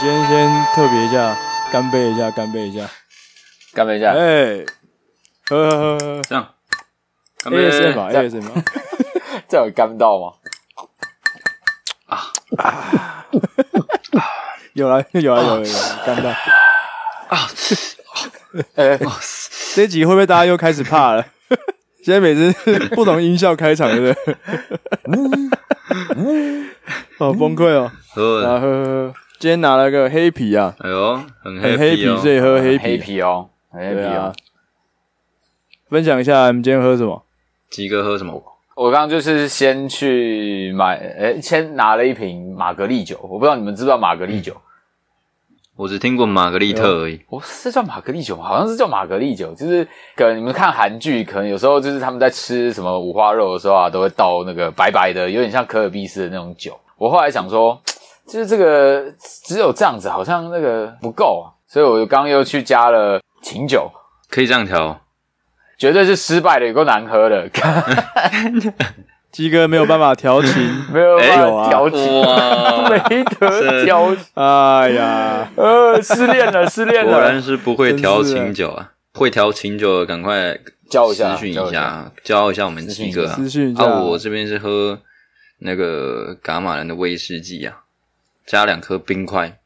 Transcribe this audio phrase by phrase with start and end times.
[0.00, 1.36] 今天先特别一下，
[1.70, 2.88] 干杯一下，干杯一下，
[3.74, 4.12] 干杯一下。
[4.12, 4.64] 哎，
[5.46, 6.54] 喝喝喝喝，这样。
[7.44, 8.08] 干杯是嘛？
[8.10, 8.50] 哎，是嘛？
[9.46, 10.32] 这有干到吗？
[12.06, 13.26] 啊 啊！
[14.72, 16.30] 有了，有了，有了，有了，干到。
[16.30, 17.46] 啊！
[18.76, 18.98] 哎，
[19.74, 21.26] 这集会不会大家又开始怕了？
[22.02, 22.50] 现在每次
[22.94, 24.36] 不同音效开场，对不对？
[27.18, 27.92] 好崩溃哦！
[28.14, 30.76] 喝喝喝，今天拿了个黑啤啊！
[30.80, 32.84] 哎呦，很黑啤，所以喝黑啤。
[32.84, 34.30] 黑啤哦，黑啤啊！
[35.88, 37.24] 分享一下，你们今天喝什么？
[37.70, 38.34] 鸡哥喝什么？
[38.76, 43.18] 我刚刚就是先去买，诶，先拿了一瓶玛格丽酒。
[43.22, 44.54] 我不知道你们知不知道玛格丽酒。
[45.74, 47.18] 我只听过玛格丽特而已。
[47.30, 48.44] 哦，是叫玛格丽酒吗？
[48.44, 49.54] 好像是叫玛格丽酒。
[49.54, 49.82] 就是
[50.16, 56.78] 可能你们看韩剧，可能有时候就是他们在吃什么五花肉的时候啊，都会倒那个白白的，有点像可尔必斯的那种酒。
[56.98, 57.80] 我后来想说，
[58.30, 59.12] 就是这个
[59.44, 63.90] 只有这样子，好像那个不够啊，所以我刚刚又去加了琴酒。
[64.28, 65.00] 可以这样调？
[65.76, 67.48] 绝对是失败的，有够难喝的。
[69.32, 70.52] 鸡哥没有办法调琴，
[70.92, 72.00] 没有办法调琴，
[72.90, 74.14] 没得调。
[74.34, 77.12] 哎呀，呃，失恋了，失恋了。
[77.12, 78.90] 果然是不会调琴酒啊！
[79.14, 80.58] 会调琴酒的，赶快
[80.90, 83.34] 教一下，私讯一下，教一下我们鸡哥啊。
[83.34, 83.84] 私讯一下。
[83.84, 84.98] 啊，我这边是喝
[85.60, 87.78] 那个伽马兰的威士忌啊，
[88.50, 89.60] 加两颗冰块。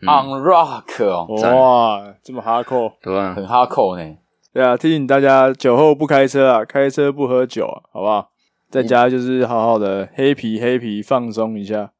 [0.00, 3.34] On rock 哦，哇，这么哈扣，对啊？
[3.34, 4.16] 很哈扣呢。
[4.54, 8.30] 对啊，提醒大家酒后不开车啊，开车不喝酒啊，好不好？
[8.70, 11.90] 在家就是好好的黑啤黑啤放松一下。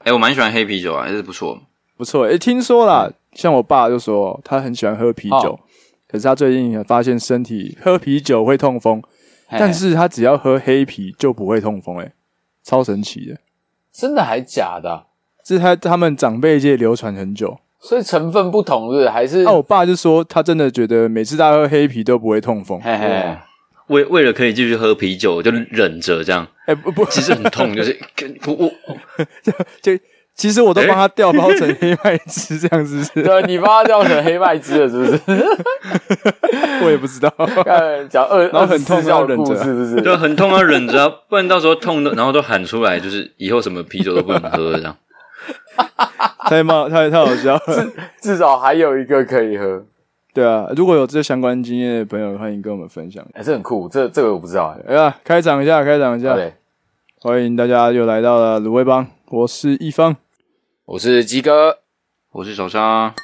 [0.00, 1.58] 哎、欸，我蛮喜欢黑啤酒啊，还是不错，
[1.96, 2.26] 不错。
[2.26, 5.60] 哎、欸，听说啦，像我爸就说他很喜欢喝啤酒，哦、
[6.06, 9.00] 可是他最近发现身体喝啤酒会痛风，
[9.46, 12.12] 嘿嘿但是他只要喝黑啤就不会痛风，哎，
[12.62, 13.38] 超神奇的。
[13.90, 15.06] 真的还假的、啊？
[15.46, 19.44] 是他他们长辈界流传很久，所以成分不同是，是还是？
[19.44, 22.80] 那、啊、我爸就说他真的觉得每次他喝黑啤都不会痛风。
[22.80, 23.36] 嘿嘿
[23.86, 26.44] 为为了可以继续喝啤酒，就忍着这样。
[26.66, 27.96] 哎、欸、不不，其实很痛，就是
[28.48, 28.70] 我我
[29.44, 30.02] 就就
[30.34, 33.22] 其实我都帮他调包成黑麦汁这样子是，是。
[33.24, 35.20] 对，你帮他调成黑麦汁了，是不是？
[36.82, 37.32] 我也不知道。
[38.10, 40.02] 讲二，然后很痛要忍着，是不是？
[40.02, 44.96] 对很痛要忍着，不然到时候痛的，然后都喊出来，就是以后什么啤酒都不能喝这样。
[46.48, 49.84] 太冒太太好笑了，至至少还有一个可以喝。
[50.32, 53.26] 对啊，如果有这相关经验的朋友，欢迎跟我们分享。
[53.32, 54.76] 哎，这很酷，这这个我不知道。
[54.86, 56.34] 哎呀，开场一下，开场一下。
[56.34, 56.54] 对，
[57.20, 60.16] 欢迎大家又来到了卤味帮，我是一方，
[60.84, 61.78] 我是鸡哥，
[62.32, 63.14] 我是小沙。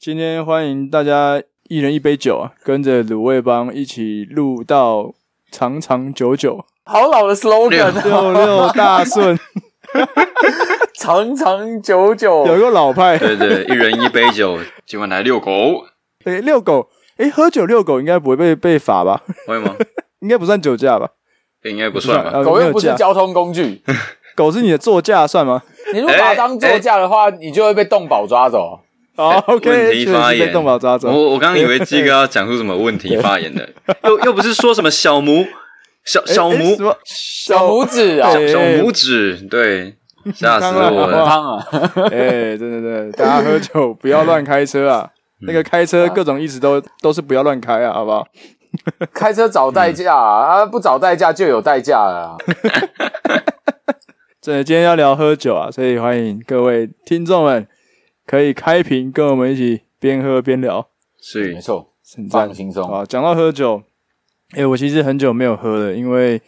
[0.00, 5.14] 今天欢迎大家一人一杯酒啊，跟着卤味帮一起录到
[5.50, 6.64] 长长久久。
[6.84, 9.38] 好老的 slogan，六六大顺，
[10.98, 13.18] 长长久久，有一个老派。
[13.18, 15.86] 对对，一人一杯酒， 今晚来遛狗。
[16.24, 16.88] 哎，遛狗，
[17.18, 19.22] 哎，喝酒遛狗应该不会被被罚吧？
[19.46, 19.74] 会吗？
[20.20, 21.10] 应该不算酒驾吧？
[21.64, 22.42] 应该不算吧？
[22.42, 23.82] 狗又不是交通工具，
[24.34, 25.62] 狗是你的座驾算吗？
[25.92, 28.80] 你如果把它当座驾的话，你就会被动保抓走。
[29.16, 31.10] 哦，OK，问题发言，被动保抓走。
[31.10, 33.66] 我我刚刚以为鸡哥要讲出什么问题发言的，
[34.04, 35.46] 又又不是说什么小拇
[36.06, 39.96] 小小拇小拇指啊，小拇指，对，
[40.34, 41.26] 吓死我了！
[41.26, 41.66] 汤啊！
[42.12, 45.10] 哎，对对对，大家喝酒不要乱开车啊！
[45.40, 48.26] 那个开车各种意思都都是不要乱开啊，好不好？
[49.12, 52.36] 开车找代驾啊，不找代驾就有代驾了。
[54.40, 57.66] 真的，今天要聊喝酒啊，所以欢迎各位听众们
[58.24, 60.88] 可以开瓶跟我们一起边喝边聊。
[61.20, 63.04] 是，没错，很放轻松啊。
[63.04, 63.82] 讲到喝酒，
[64.54, 66.40] 哎，我其实很久没有喝了，因为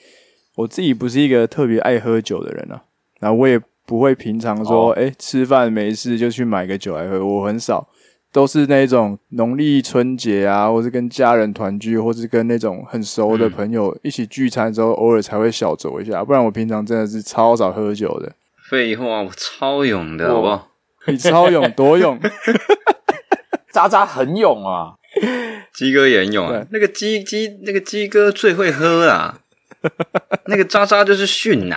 [0.54, 2.82] 我自己不是一个特别爱喝酒的人啊。
[3.20, 7.88] 然后我也不会平常说，哎，吃饭没事就去买个酒来喝，我很少。
[8.30, 16.22] 都是那种农历春节啊，或是跟家人团聚，或是跟那种很熟的朋友一起聚餐之后，偶尔才会小酌一下。
[16.22, 18.30] 不然我平常真的是超少喝酒的。
[18.68, 20.68] 废话，我超勇的，好不好？
[21.06, 22.20] 你超勇，多勇！
[23.72, 24.94] 渣渣很勇啊，
[25.78, 26.66] 鸡哥也很勇啊。
[26.70, 29.38] 那个鸡鸡，那个鸡哥最会喝啊。
[30.46, 31.76] 那个渣渣就是训呐，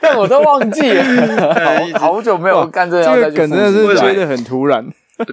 [0.00, 1.04] 但我都忘记了，
[2.00, 3.14] 好好久没有干这样。
[3.14, 4.82] 这个梗真的是觉得很突然。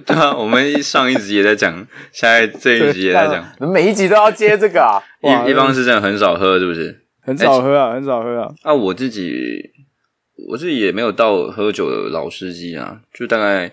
[0.04, 1.74] 对啊，我们上一集也在讲，
[2.12, 3.42] 现在这一集也在讲，
[3.72, 5.00] 每一集都要接这个啊。
[5.46, 7.00] 一一方是真的很少喝，是不是？
[7.22, 8.48] 很少喝啊，很少喝啊。
[8.62, 9.70] 啊，我自己，
[10.50, 13.72] 我自己也没有到喝酒的老司机啊，就大概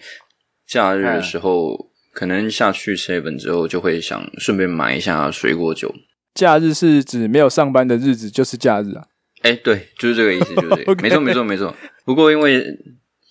[0.66, 5.94] 假日的时候，可能下去 seven 之后，就会想顺便买一下水果酒。
[6.34, 9.06] 假日是指没有上班的日子，就是假日啊。
[9.44, 10.96] 哎，对，就是这个意思，就是这个。
[11.04, 11.76] 没错，没错，没错。
[12.06, 12.66] 不过因为。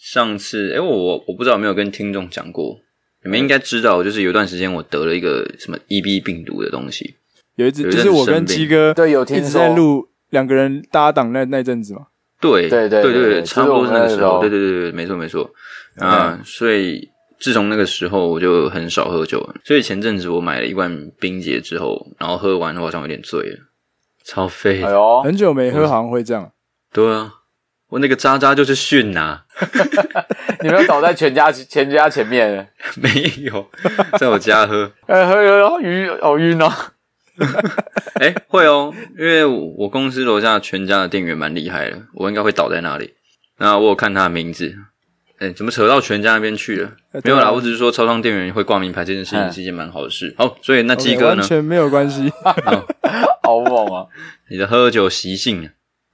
[0.08, 2.78] 上次，哎，我我我不知道有没有跟听众讲过，
[3.24, 7.16] 你们应该知道，就是有一段时间我得了一个什么 EB 病毒的东西。
[7.56, 12.02] 有一次，就是我跟鸡哥对有听一直在录两个人搭档那那阵子嘛。
[12.40, 14.38] 对对对对对，差不多是那个时候。
[14.40, 15.50] 对对对对，没错没错
[15.96, 16.40] 啊！
[16.44, 19.54] 所以自从那个时候，我就很少喝酒了。
[19.64, 23.58] 所以前阵子我买了一罐冰结之后，然后喝完的话，好像有点醉了，
[24.24, 24.82] 超废。
[24.82, 26.52] 哎呦，很久没喝，好像会这样。
[26.92, 27.32] 对啊，
[27.88, 29.42] 我那个渣渣就是逊呐！
[30.62, 32.68] 你没有倒在全家全家前面？
[32.96, 33.10] 没
[33.44, 33.68] 有，
[34.18, 34.90] 在我家喝。
[35.06, 36.72] 哎，喝有好晕，好晕哦。
[38.18, 43.12] 哎、欸，会哦，因为我公司楼下全家的店员蛮厉害的，我应该会倒在那里。
[43.58, 44.74] 那我有看他的名字，
[45.38, 46.90] 哎、欸，怎么扯到全家那边去了？
[47.12, 50.34] 欸、没有啦，我只是说超商店员会挂名牌这件事情是一件蛮好的事。
[50.38, 51.36] 好，所以那鸡哥呢？
[51.36, 52.32] 完全没有关系，
[53.42, 54.06] 好猛啊！
[54.50, 55.70] 你的喝酒习性，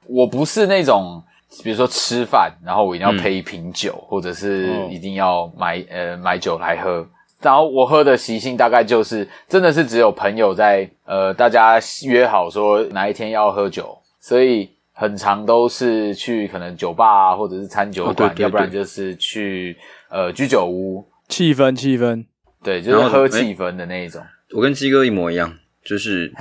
[0.07, 1.23] 我不是那种，
[1.63, 7.07] 比如说吃饭，然后我一定要配一瓶酒，嗯、或者是一定要买呃买酒来喝。
[7.41, 14.71] 然后我喝的习性大概就是，真的是只有朋友在，呃，大家约好说哪一天要喝酒，所以
[15.03, 19.77] 很常都是去可能酒吧啊，或者是餐酒馆，哦、对对对，要不然就是去
[20.09, 22.25] 呃居酒屋，气氛气氛，
[22.63, 24.23] 对，就是喝气氛的那一种。
[24.53, 25.53] 我跟鸡哥一模一样，
[25.85, 26.33] 就是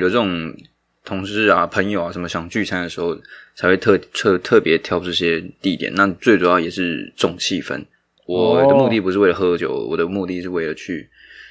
[0.00, 0.50] 有这种
[1.04, 3.14] 同事啊、朋友啊什么想聚餐的时候，
[3.54, 5.92] 才会特特特别挑这些地点。
[5.94, 7.84] 那最主要也是重气氛。
[8.24, 9.90] 我的目的不是为了喝酒，oh.
[9.90, 11.06] 我的目的是为了去，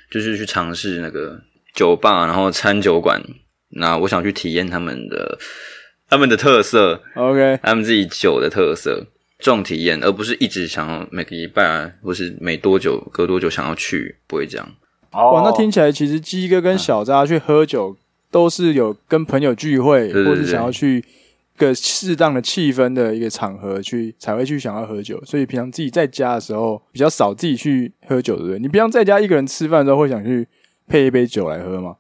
[0.10, 1.40] 就是去尝试那个
[1.76, 3.22] 酒吧，然后餐酒馆。
[3.78, 5.38] 那我想去体验他们的
[6.10, 9.06] 他们的特色，OK，他们自己酒的特色，
[9.40, 14.68] 这种体验，而不是一直想要每个礼拜啊，或是每多久隔多久想要去，不会这样。
[15.12, 17.96] 哦，哇，那听起来其实鸡哥跟小扎去喝酒，
[18.32, 21.04] 都是有跟朋友聚会，对对对对，或是想要去。
[21.58, 28.60] 个适当的气氛的一个场合去才会去想要喝酒，所以平常自己在家的时候比较少自己去喝酒，对不对？
[28.60, 30.46] 你平常在家一个人吃饭的时候会想去
[30.86, 31.96] 配一杯酒来喝吗？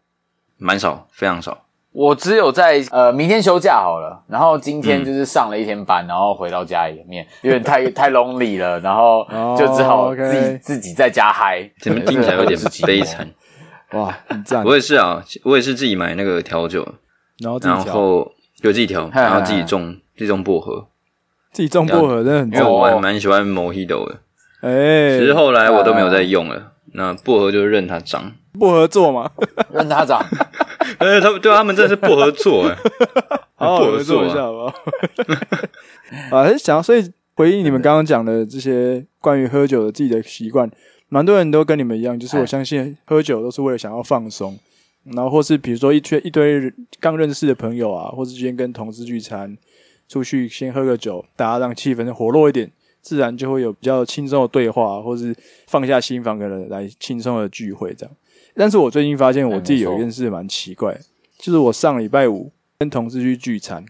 [0.57, 1.65] 蛮少，非常少。
[1.95, 9.25] 我只有在呃明天休假好了，然后今天就是上了一天班，嗯、然后回到家里面有点太 太 lonely 了，然后
[9.57, 10.59] 就只好自己、oh, okay.
[10.59, 11.68] 自己在家嗨。
[11.80, 13.25] 怎么听起来有点悲惨？
[13.94, 14.63] 哇，很赞！
[14.65, 16.86] 我也是啊，我也是自己买那个调酒，
[17.39, 18.31] 然后自己调然后。
[18.62, 20.88] 就自己调，然后自己种，自己种薄荷，
[21.51, 24.15] 自己种薄荷真的很，因为我还蛮喜欢 Mojito 的。
[24.62, 26.71] 哎、欸，其实后来我都没有再用了。
[26.94, 29.30] 那薄荷就任它长，薄荷做嘛，
[29.71, 30.19] 任它长。
[31.00, 32.78] 哎，他们对他们真的是不合作哎，
[33.56, 34.76] 好好合作一下好不好？
[36.38, 40.70] 啊，想要所以回应你们刚刚讲的这些关于喝酒的自己的习惯，
[41.10, 44.58] 蛮多人都跟你们一样，就是我相信喝酒都是为了想要放松。
[45.14, 49.56] 然后或是比如说一圈一堆刚认识的朋友啊，或是今天跟同事聚餐，
[50.10, 52.72] 出去先喝个酒，大家让气氛活络一点，
[53.02, 55.36] 自然就会有比较轻松的对话，或是
[55.68, 58.16] 放下心房的人来轻松的聚会这样。
[58.56, 60.98] 但是我最近发现我自己有一件事蛮奇怪，
[61.38, 63.86] 就是我上礼拜五跟同事去聚餐，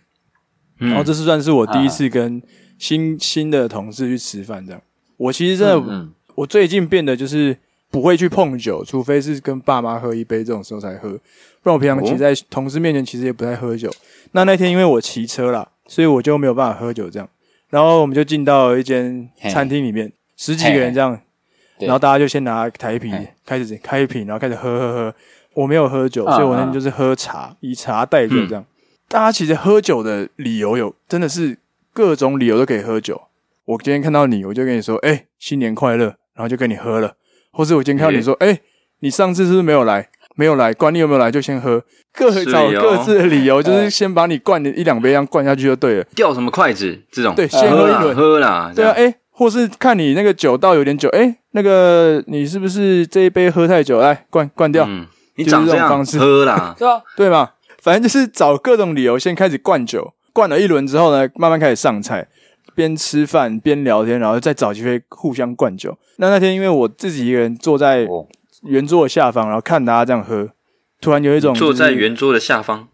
[0.77, 2.41] 然后这是算是我第一次跟
[2.77, 4.81] 新新的同事去吃饭这样。
[5.17, 7.57] 我其实真的，我最近变得就是。
[7.91, 11.11] 不会去碰酒，除非是跟爸妈喝一杯这种时候才喝。
[11.61, 13.89] 不然我平常其实在同事面前其实也不太喝酒。
[14.33, 17.29] 那那天因为我骑车啦，所以我就没有办法喝酒这样。
[17.69, 21.17] 然后我们就进到一间餐厅里面，十几个人这样，
[21.79, 23.11] 然后大家就先拿台啤
[23.45, 25.15] 开始开一瓶，然后开始喝喝喝。
[25.53, 28.65] 我没有喝酒，所以我那天就是喝茶，以茶代酒这样。
[29.07, 31.57] 大家其实喝酒的理由有真的是
[31.93, 33.21] 各种理由都可以喝酒。
[33.65, 37.13] 我今天看到你，我就跟你说，哎，新年快乐，然后就跟你喝了。
[37.51, 38.61] 或是我今天看到你说，哎、欸，
[38.99, 40.09] 你上次是不是没有来？
[40.37, 41.81] 没有来，管你有没有来，就先喝，
[42.13, 46.03] 各找各自的理由，就是先把你灌一两杯，这样灌下去就对了。
[46.13, 46.99] 掉什么筷子？
[47.09, 48.69] 这种对，先喝一轮，喝啦。
[48.75, 53.99] 对啊，哎、欸，或是看你那个酒倒有点久，哎、欸，那个你是不是这一杯喝太久？
[53.99, 54.85] 来灌灌掉。
[54.87, 57.03] 嗯，你长这种方式喝啦，对吧？
[57.17, 57.49] 对嘛？
[57.81, 62.27] 反正就是找各种理由先开始灌酒，灌了一轮之后呢，慢慢开始上菜。
[62.73, 65.97] 边吃饭边聊天，然后再找机会互相灌酒。
[66.17, 68.05] 那那天因为我自己一个人坐在
[68.63, 70.49] 圆桌的下方，然后看大家这样喝，
[70.99, 72.89] 突然有一种、就是、坐在圆桌的下方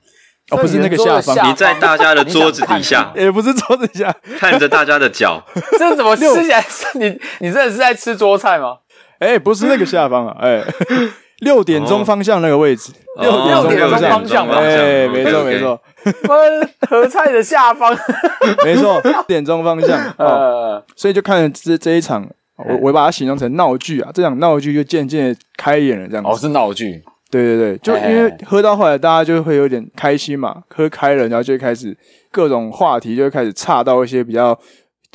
[0.52, 5.42] 哦，不是那个下方，你在大家的桌子底下，也不是桌子底下，看着大家的脚，
[5.80, 6.64] 这怎么吃起来？
[6.96, 8.78] 你你真的是在吃桌菜吗？
[9.20, 10.66] 哎、欸，不是那个下方啊，哎、欸，
[11.40, 15.80] 六点钟方向那个位置，哦、六点钟方向，哎、欸，没错没错。
[16.04, 17.96] 分合菜的下方，
[18.66, 20.00] 没错，六点钟方向。
[20.18, 22.28] 呃，所以就看这这一场，
[22.58, 24.10] 我我把它形容成闹剧啊。
[24.14, 26.30] 这场闹剧就渐渐开演了，这样子。
[26.30, 27.04] 哦，是闹剧。
[27.32, 31.98] 对对对，就因为喝到后来，大家就会有点开心嘛，喝开了，然后就会开始
[32.30, 34.60] 各种话题就会开始岔到一些比较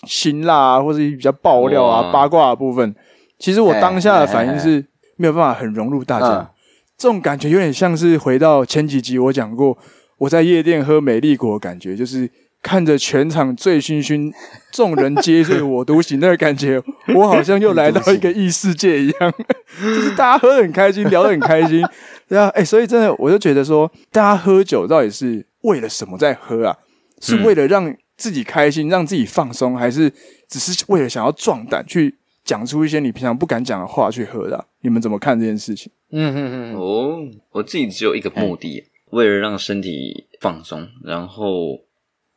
[0.06, 2.94] 辛辣啊，或者比较爆料啊、八卦的部分。
[3.38, 4.82] 其实我当下的反应是
[5.16, 6.50] 没有办法很融入大家，
[6.96, 9.76] 这种感觉有点像是回到前几集我讲过，
[10.16, 12.30] 我在夜店喝美丽果的感觉，就是
[12.66, 14.32] 看着全场醉醺醺，
[14.73, 16.82] 众人皆醉我独醒那个感觉，
[17.14, 19.32] 我好像又来到一个异世界一样，
[19.80, 21.80] 就是大家喝得很开心，聊得很开心，
[22.28, 26.76] 对啊， 哎，所以真的我就觉得说，大家喝酒到底是为了什么在喝啊？
[27.20, 30.12] 是为了让自己开心，让自己放松，还是
[30.49, 32.16] 只是为了想要壮胆去？
[32.44, 35.90] 讲出一些你平常不敢讲的话去喝的，你们怎么看这件事情？
[36.11, 37.18] 嗯嗯嗯，哦，
[37.50, 41.80] 我自己只有一个目的，为了让身体放松，然后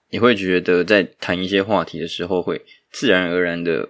[0.09, 2.61] 你会觉得在谈一些话题的时候会
[2.91, 3.87] 自然而然的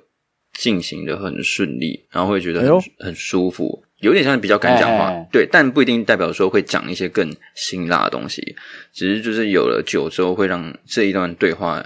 [0.53, 8.55] 进行的很顺利，然后会觉得很很舒服，有点像比较敢讲话，对，但不一定代表说会讲一些更辛辣的东西，
[8.91, 11.85] 只是就是有了酒之后会让这一段对话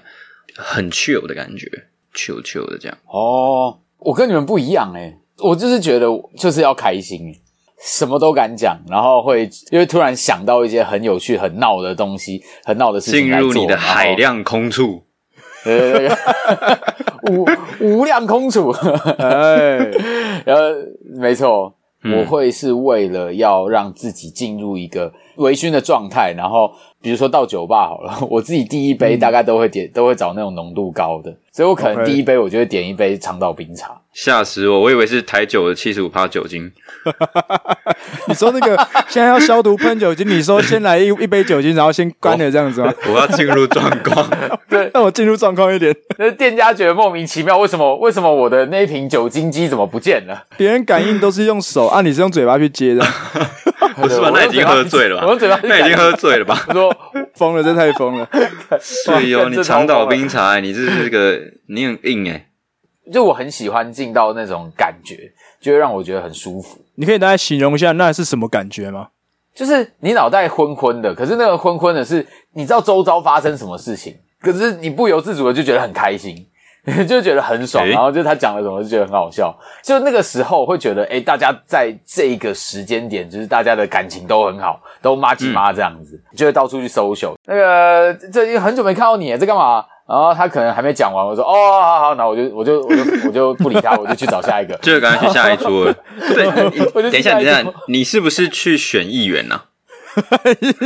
[0.56, 1.68] 很 chill 的感觉
[2.16, 3.80] ，chill chill 的这样哦。
[4.00, 7.34] 我跟你们不一样诶、欸、我就是觉得就是要开心，
[7.86, 15.04] 什么都敢讲，然后会因为突然想到一些很有趣、很闹的东西，很闹的事情进入你的海量空处，
[15.64, 16.18] 对对对，
[17.30, 17.46] 无
[17.82, 18.70] 无量空处，
[19.18, 19.78] 哎，
[20.46, 20.64] 然后
[21.16, 26.72] 没错，嗯、我会是为了要让自己进入一个微醺的状态，然后。
[27.04, 33.92] 比如说到酒吧好了，我自己第一杯大概都会点，嗯、都会找那种浓度高的，所以我可能第一杯我就会点一杯长岛冰茶。
[34.12, 34.80] 吓死我！
[34.80, 36.72] 我以为是台酒的七十五趴酒精。
[38.28, 38.76] 你说那个
[39.08, 42.92] 现在要消毒喷酒精，你说先来一 一杯酒精，然后先关了这样子吗？
[43.08, 44.28] 我，我要进入状况，
[44.70, 45.96] 对，让我进入状况一点。
[46.18, 47.96] 那店家觉得莫名其妙，为什么？
[47.98, 50.44] 为什么我的那一瓶酒精机怎么不见了？
[50.58, 53.06] 别人感应都是用手啊，你是用嘴巴去接的。
[53.96, 54.32] 不是吧？
[54.34, 55.24] 那已经喝醉了吧？
[55.26, 56.64] 我用嘴巴，那已经喝醉了吧？
[56.68, 56.96] 我说
[57.36, 58.28] 疯了，这太疯了。
[59.08, 62.48] 对哟，你长岛冰茶，你这是个你很硬哎。
[63.12, 66.80] 就我很喜欢进到那种感觉，就会让我觉得很舒服。
[66.96, 69.10] 你可以大概形容一下那是什么感觉吗？
[69.54, 76.48] 就是你脑袋昏昏的，可是那个昏昏的是你知道周遭发生什么事情，可是你不由自主的就觉得很开心。
[77.08, 79.58] 就觉得很爽，然后就他讲了什么就觉得很好笑。
[79.82, 87.36] 就那个时候会觉得，诶，大家在这个时间点，就是大家的感情都很好，都麻吉麻这样子，就会到处去 social。
[87.46, 89.86] 那个，这已经很久没看到你，在干嘛？
[90.06, 95.86] 然后他可能还没讲完，我说，哦，好好，那我就我就我就我就不理他，我就去找下一个， 就赶快去下一桌。
[95.86, 95.96] 了。
[96.20, 96.46] 对，
[97.10, 99.62] 等一下，等一下，你是不是去选议员呢？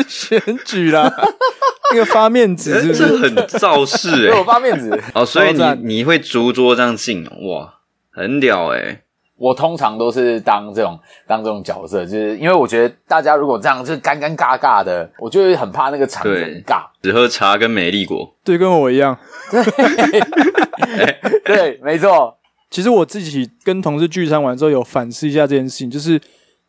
[0.07, 1.11] 选举啦。
[1.91, 3.17] 那个发面子是不是？
[3.17, 5.01] 很造势哎我发面子。
[5.13, 7.75] 哦，所以你你会逐桌这样进哇，
[8.11, 9.01] 很屌哎、欸、
[9.37, 16.85] 我通常都是当这种当这种角色，就是因为我觉得大家如果这样就是尴尴尬尬的，我就会很怕那个场很尬。
[17.01, 19.17] 只喝茶跟美丽果，对，跟我一样。
[19.49, 22.37] 对，对，没错。
[22.69, 26.19] 其实我自己跟同事聚餐完之后，有反思一下这件事情，就是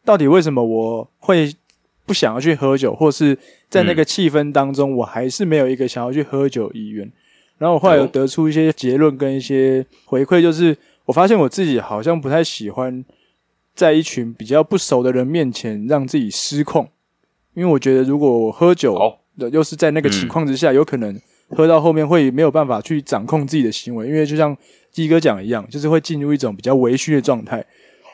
[0.04, 1.52] 到底为什么我会
[2.06, 3.36] 不想要去喝酒，或是。
[3.70, 7.06] 在那个气氛当中，我还是没有一个想要去喝酒意愿。
[7.58, 10.74] 然后我后来有得出一些结论跟一些回馈，就是
[11.08, 13.02] 我发现我自己好像不太喜欢
[13.74, 16.86] 在一群比较不熟的人面前让自己失控，
[17.54, 18.94] 因为我觉得如果我喝酒
[19.38, 24.54] 的又是在那个情况之下，有可能喝到后面会没有办法去掌控自己的行为，因为就像
[24.90, 27.64] 鸡哥讲一样，就是会进入一种比较微醺的状态。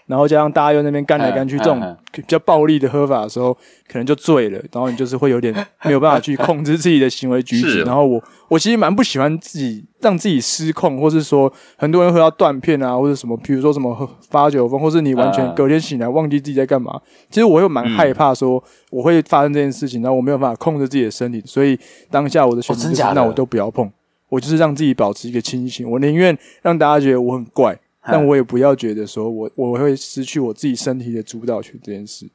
[0.07, 3.55] 然后加上大家又那边干来干去，这种比较暴力的喝法的时候，
[3.89, 4.59] 可能就醉了。
[4.73, 7.83] 然后你就是会有点没有办法去控制自己的行为举止。
[7.83, 17.01] 然后我我其实蛮不喜欢自己让自己失控，或是说很多人喝到断片啊，或者什么，比如说什么喝发酒疯，或是你完全隔天醒来忘记自己在干嘛。
[17.31, 21.43] 其实我又蛮害怕说我会发生这件事情，然后我没有办法控制自己的身体。
[21.47, 21.79] 所以
[22.11, 23.91] 当下我的选择就是，那我都不要碰。
[24.29, 25.89] 我就是让自己保持一个清醒。
[25.89, 27.79] 我宁愿让大家觉得我很怪。
[28.07, 32.29] 但我也不要觉得说我我会失去我自己身体的主导权这件事。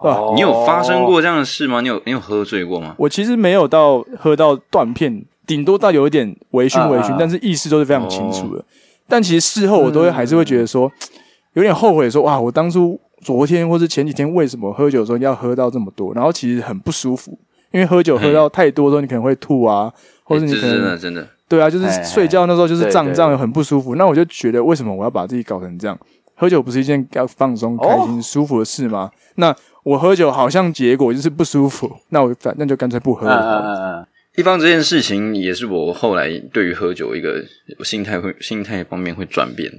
[0.00, 1.80] 哦，你有发生过这样的事吗？
[1.80, 2.94] 你有你有喝醉过吗？
[2.98, 8.64] 我其实没有到喝到断片，顶多到有一点微醺微醺，但是意识都是非常清楚的。
[9.08, 10.92] 但其实事后我都会还是会觉得说
[11.54, 16.14] 有点后悔，说哇，我当初昨天或是前几天为什么喝酒的时候要喝到这么多？
[16.14, 17.36] 然后其实很不舒服，
[17.72, 21.28] 因为喝酒喝到太多的时候，你可能会吐啊，或者你可能真的真的。
[21.48, 23.94] 对啊，就是睡觉那时候就是胀胀的，很不舒服。
[23.94, 25.98] 那我就觉得，为什么我要把自己搞成这样？
[26.34, 29.10] 喝酒不是一件要放松、开心、舒服的事吗？
[29.36, 34.06] 那我喝酒好像结果就是不舒服，那我反正就干脆不喝了。
[34.36, 37.42] 一方这件事情也是我后来对于喝酒一个
[37.82, 39.72] 心态会心态方面会转变，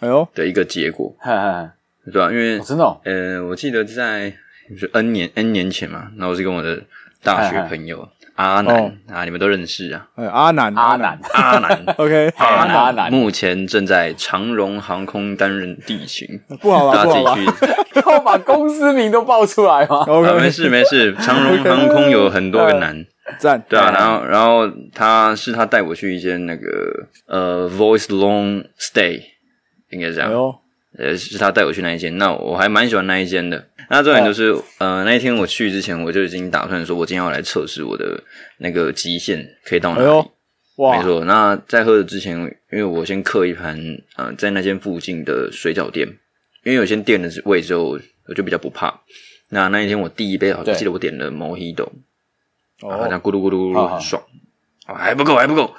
[0.00, 1.14] 哎呦的一个结果，
[2.12, 2.30] 对吧？
[2.30, 4.32] 因为真的，呃，我记得在
[4.70, 6.82] 就是 N 年 N 年前嘛，那我是跟我的。
[7.22, 10.06] 大学朋友阿南啊，你们都认识啊。
[10.32, 16.26] 阿南，阿南，阿南， OK，阿南，目前正在长荣航空担任地勤，
[16.60, 17.04] 不好吧？
[17.04, 20.04] 大家自己去， 要把公司名都报出来吗？
[20.38, 23.04] 没事没事，长荣航空有很多个南，
[23.38, 29.22] 赞，对啊，然后然后他是他带我去一间那个呃 Voice Long Stay，
[29.90, 30.30] 应该是这样。
[30.98, 33.66] 呃，是他带我去那一间，那我还蛮喜欢那一间的。
[33.88, 38.22] 那重点就是，呃，那一天我去之前，我就已经打算说，我今天要来测试我的
[38.58, 40.28] 那个极限可以到哪里。
[40.76, 41.24] 哇，没错。
[41.24, 42.36] 那在喝的之前，
[42.70, 43.78] 因为我先刻一盘，
[44.16, 46.06] 呃，在那间附近的水饺店，
[46.64, 48.92] 因为有些店的位置，我我就比较不怕。
[49.48, 51.88] 那那一天我第一杯，好像记得我点了 Mojito，
[52.78, 54.22] 对好像咕噜咕噜咕噜很爽，
[54.86, 55.72] 还不够，还不够。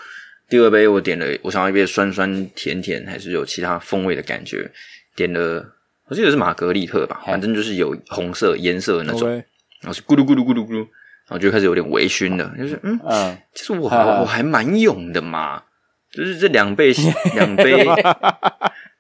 [0.49, 4.71] 第二杯我点了，我想要一杯酸酸甜甜，还是有其他风味的感觉。
[5.13, 5.75] 点了，
[6.09, 15.63] 我记得是玛格丽特吧，反正就是有红色颜色的那种，然后是咕噜咕噜咕噜咕噜，然后就开始有点微醺了，就是嗯，其实我我还蛮勇的嘛，
[16.11, 16.93] 就是这两杯
[17.35, 17.85] 两杯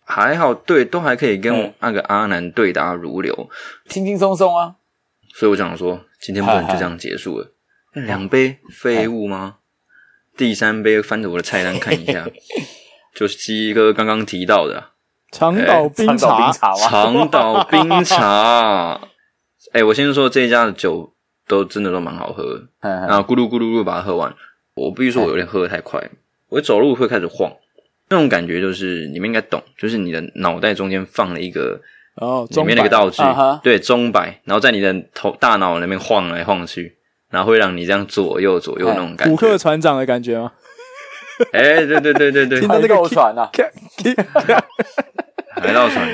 [0.03, 3.49] 还好，对，都还可以跟那个阿南对答如流，
[3.87, 4.75] 轻轻松松啊，
[5.33, 7.53] 所以我想说，今天不能就这样结束了，
[7.93, 9.57] 两杯废物吗？
[10.35, 12.27] 第三杯翻着我的菜单看一下，
[13.15, 14.91] 就是鸡哥刚刚提到的。
[15.31, 16.51] 长岛冰茶，
[16.89, 18.99] 长岛冰茶。
[19.73, 21.13] 哎、欸，我先说这一家的酒
[21.47, 24.33] 都真的都蛮好喝，然后咕噜咕噜噜把它喝完。
[24.75, 26.01] 我必须说，我有点喝的太快，
[26.49, 27.51] 我走路会开始晃，
[28.09, 31.81] 那种感觉就是你们应该懂，就是你的脑袋中间放了一个
[32.15, 33.21] 哦，里面那个道具，
[33.63, 36.95] 对，钟摆，然后在你的头大脑那边晃来晃去，
[37.29, 40.51] 然后会让你这样左右左右那种感觉，骨克船长的感觉吗？
[41.51, 43.49] 哎、欸，对对对对对，听到那个船啊。
[45.61, 46.07] 海盗船，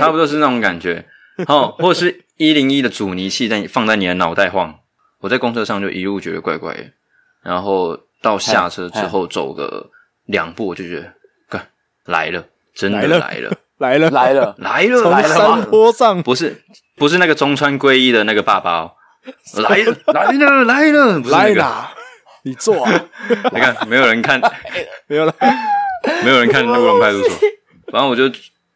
[0.00, 1.04] 差不多是那种感觉，
[1.48, 4.78] 哦，或者是一零一的阻尼器在放在你的脑袋晃。
[5.20, 6.84] 我在公车上就一路觉得怪怪的，
[7.42, 9.90] 然后到下车之后走个
[10.26, 11.12] 两步，我就觉得，
[11.48, 11.68] 看
[12.04, 16.62] 来了，真的来了，来了，来了，来了，从山坡上，不是
[16.96, 18.92] 不是那个中川归一的那个爸爸哦，
[19.54, 21.90] 来了，来了，来了，来了，
[22.46, 22.86] 你坐，
[23.52, 24.40] 你看，没有人看，
[25.08, 25.34] 没有了，
[26.24, 27.38] 没有人看乌龙派出所，
[27.92, 28.30] 反正我就。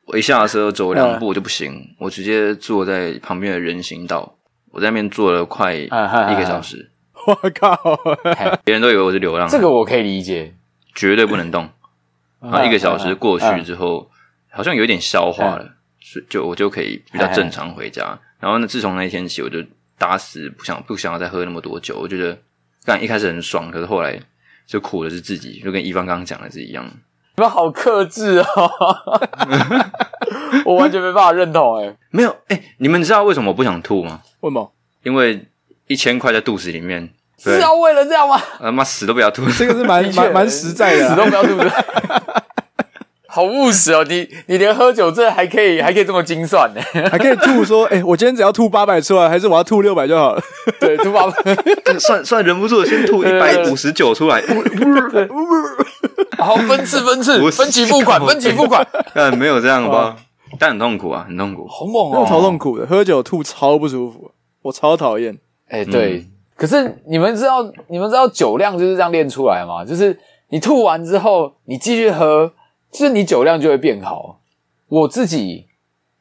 [0.06, 4.36] 我一下车走两步我就不行，嗯、我直接坐在旁边的人行道，
[4.72, 6.90] 我在那边坐了快一个小时。
[7.28, 7.78] 我靠！
[8.64, 9.48] 别人都以为我是流浪。
[9.48, 10.52] 这个我可以理解，
[10.96, 11.70] 绝对不能动。
[12.40, 14.10] 然后一个小时过去之后，
[14.50, 18.18] 好像有点消化了，是就我就可以比较正常回家。
[18.40, 19.58] 然后呢，自从那一天起，我就
[19.96, 21.96] 打死不想不想要再喝那么多酒。
[22.00, 22.36] 我觉得
[22.90, 24.18] 刚一开始很爽，可是后来
[24.66, 26.84] 就苦的是自己，就跟一方刚刚讲的是一样。
[27.36, 28.70] 你们好克制哦，
[30.66, 31.96] 我完全没办法认同哎。
[32.10, 34.20] 没有哎，你们知道为什么我不想吐吗？
[34.40, 34.72] 为什么？
[35.04, 35.46] 因为
[35.86, 38.40] 一千块在肚子里面，是要为了这样吗？
[38.58, 41.56] 他妈死都不要吐，这个是蛮蛮蛮实在的，死都不要吐。
[43.30, 50.42] 好务实哦，你你连喝酒这还可以还可以这么精算呢， 还可以吐说，哎，我今天只要吐八百出来，还是我要吐六百就好了？
[50.80, 51.54] 对，吐八百，
[51.98, 54.42] 算算忍不住先吐一百五十九出来。
[56.38, 58.86] 好，分次分次，分期付款，分期付款。
[59.14, 60.16] 但没有这样吧？
[60.58, 62.86] 但很痛苦啊，很痛苦，好猛哦，超痛苦的。
[62.86, 65.38] 喝酒吐超不舒服，我超讨厌。
[65.68, 66.26] 哎，对。
[66.56, 69.84] 可是你们知道，你们知道酒量就是这样练出来吗？
[69.84, 72.52] 就是你吐完之后，你继续喝，
[72.92, 74.40] 就是你酒量就会变好。
[74.88, 75.66] 我自己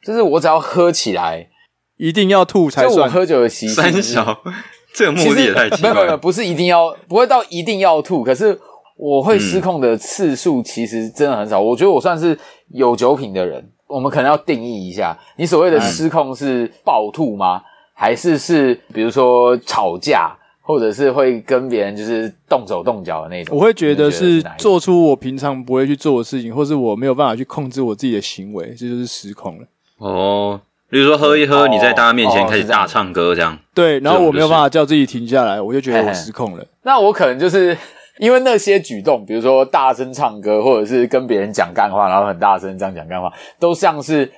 [0.02, 1.48] 就是我只要喝起来，
[1.96, 2.94] 一定要吐才算。
[2.94, 3.92] 就我喝酒的习惯。
[3.92, 4.42] 三小，
[4.94, 5.94] 这个目的也太奇怪了。
[5.94, 8.58] 没有没有，不是一定要，不会到一定要吐，可是。
[9.02, 13.72] 我会失控的次数其实真的很少，嗯、我觉得我算是有酒品的人。
[13.86, 17.56] 我们可能要定义一下，你所谓的失控是暴吐吗？
[17.56, 20.36] 嗯、还是是比如说吵架，
[20.70, 23.56] 或者是会跟别人就是动手动脚的那种？
[23.56, 29.66] 我会觉得是做出我平常不会去做的事情，或是我没有办法去控制我自己的行为，这就是失控了。
[29.98, 36.58] 哦，比如说喝一喝，你在大家面前开始大唱歌这样，对，然后我没有办法叫自己停下来，我就觉得我失控了。
[36.58, 37.76] 嘿嘿，那我可能就是。
[38.18, 44.30] 因为那些举动，比如说大声唱歌，或者是跟别人讲干话，然后很大声这样讲干话，都像是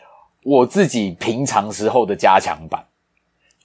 [0.45, 2.81] 我自己平常时候的加强版。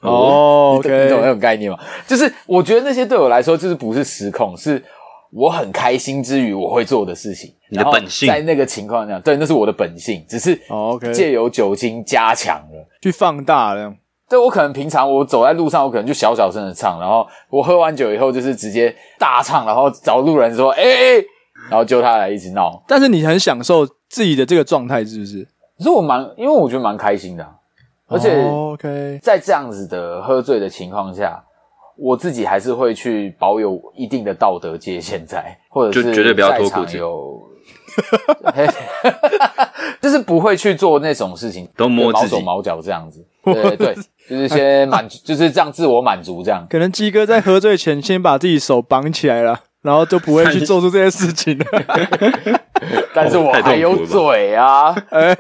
[0.02, 1.78] 哦，你懂那种概念吗？
[2.06, 4.84] 就是我觉得那些对我来说，就是不是失控，是
[5.32, 7.54] 我很开心之余我会做的事情。
[7.70, 10.58] 你的本性在那个情况下，对，那是我的本性，只是
[11.14, 13.94] 借由酒精加强了，去放大了。
[14.30, 21.26] 对，我可能平常我走在路上，我可能就小小声的唱，然后我喝完酒以后就是直接大唱，然后找路人说：“哎、欸、哎、欸！”
[21.72, 22.84] 然后揪他来一直闹。
[22.88, 25.48] 但是你很享受自己的这个状态，是不是？
[25.78, 27.52] 可是我蛮，因为我觉得蛮开心的、啊，
[28.08, 31.44] 而且，在这样子的喝醉的情况下，
[31.98, 37.42] 我自己还是会去保有一定的道德界限在，或者是就绝对不要脱裤子，有，
[40.00, 43.26] 就是不会去做那种事情，都摸自己毛手毛脚这样子。
[43.44, 43.96] 对对，
[44.30, 46.66] 就是先满足，就是这样自我满足这样。
[46.70, 51.66] 可能鸡哥在喝醉前先把自己手绑起来了，然后就不会去做出这些事情了。
[53.16, 55.34] 但是我还有嘴啊，哎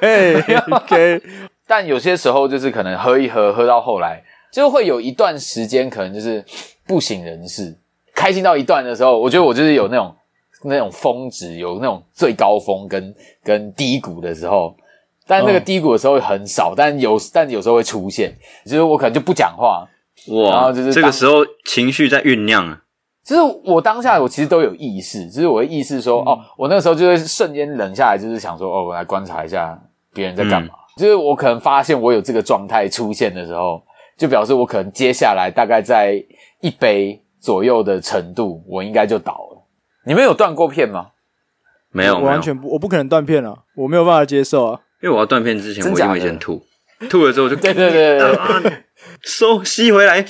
[0.71, 1.21] ，OK。
[1.67, 4.23] 但有些时候就是可能喝一喝，喝到后来。
[4.49, 6.43] 就会有一段时间，可能就是
[6.87, 7.77] 不省人事，
[8.15, 10.15] 开心到一段的时候，我觉得我就是有那种
[10.63, 14.73] 那种峰值，有那种最高峰跟跟低谷的时候，
[15.27, 18.33] 但那个低谷的时候很少，但有但有时候会出现，
[18.65, 19.85] 就是我可能就不讲话，
[20.29, 22.81] 哇，然后就是这个时候情绪在酝酿啊，
[23.23, 29.77] 就是我当下我其实都有意识，就是我的意识说，哦，我那个时候就会瞬间冷下来，就是想说，哦，我来观察一下
[30.13, 33.81] 别人在干嘛，嗯，就是我可能发现我有这个状态出现的时候。
[34.17, 36.19] 就表示我可能接下来大概在
[36.59, 39.63] 一杯左右的程度，我应该就倒了。
[40.07, 41.09] 你们有断过片吗？
[41.91, 44.79] 没有，我完全不，我不可能断片啊，我没有办法接受啊。
[45.03, 46.65] 因为我要断片之前，我一定会先吐，
[47.07, 48.83] 吐了之后就对对对对，
[49.21, 50.25] 收吸回来，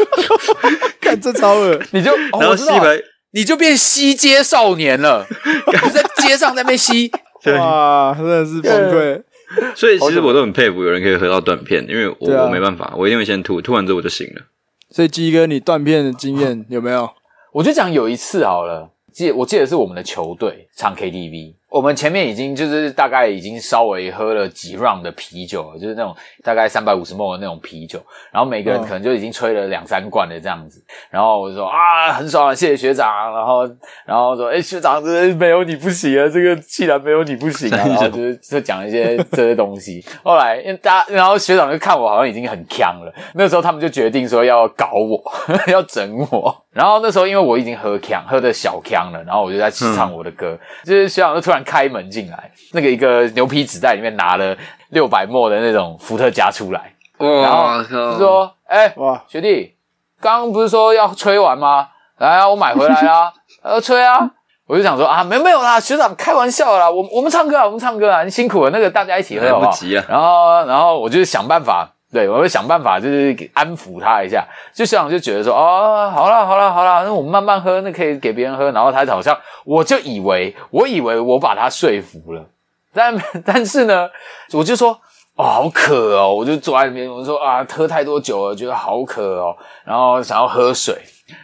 [0.98, 2.10] 看这超恶，你就
[2.40, 5.26] 然后吸回，你就变吸街少年了，
[5.70, 7.12] 就在街上在那边吸，
[7.58, 9.22] 哇，真的是崩溃。
[9.76, 14.42] 所以其实我都很佩服有人可以喝到断片，因为我、啊、我没办法，我一定会先吐，吐完之后我就醒了。
[14.90, 17.08] 所以鸡哥，你断片的经验有没有？
[17.52, 21.54] 我就讲有一次好了，记我记得是我们的球队唱 KTV。
[21.72, 27.98] 我们前面已经就是大概已经稍微喝了几 round 的啤酒了，就是那种大概三百五十 ml 的那种啤酒，
[28.30, 33.66] 然后每个人可能就已经吹了两三罐的这样子，然后我就说啊很爽，谢谢学长，然后
[34.04, 40.04] 然后说哎、欸、学长，这没有你不行啊，这个既然没有你不行啊，然后就是就讲一些这 些东西。
[40.22, 45.32] 后来因为大家，然后学长就看我好像已经很呛了，那时候他们就决定说要搞我，
[45.72, 46.54] 要整我。
[46.72, 51.62] 然后那时候因为我已经喝锵，喝的小锵了，然后我就在唱我的歌，嗯、就是学长就突然。
[51.64, 54.54] 开门进来，那个一个牛皮纸袋里面拿了
[54.90, 59.74] 六百 ml 的那种伏特加出来，然后就说：“哎、欸，哇，学弟，
[60.20, 61.88] 刚刚不是说要吹完吗？
[62.18, 63.32] 来啊，我买回来啊，
[63.64, 64.30] 要 吹啊！”
[64.66, 69.72] 我就想说：“啊，没没有啦，学长开玩笑啦，我我们唱歌啊，我们唱歌啊，你辛苦了，那个大家一起喝好不好？”
[70.08, 71.88] 然后然后我就想办法。
[72.12, 74.46] 对，我会想办法，就是给安抚他一下。
[74.74, 78.70] 就学长就觉得说，哦，好啦，好啦，好啦，那我们慢慢喝，那可以给别人喝。
[78.72, 82.44] 然后他好像，我就以为，我以为我把他说服了，
[82.92, 84.06] 但但是呢，
[84.52, 84.90] 我就说，
[85.36, 90.94] 哦，好渴哦，我就坐在那边，我说啊，喝太多酒了，觉得好渴哦，然后想要喝水。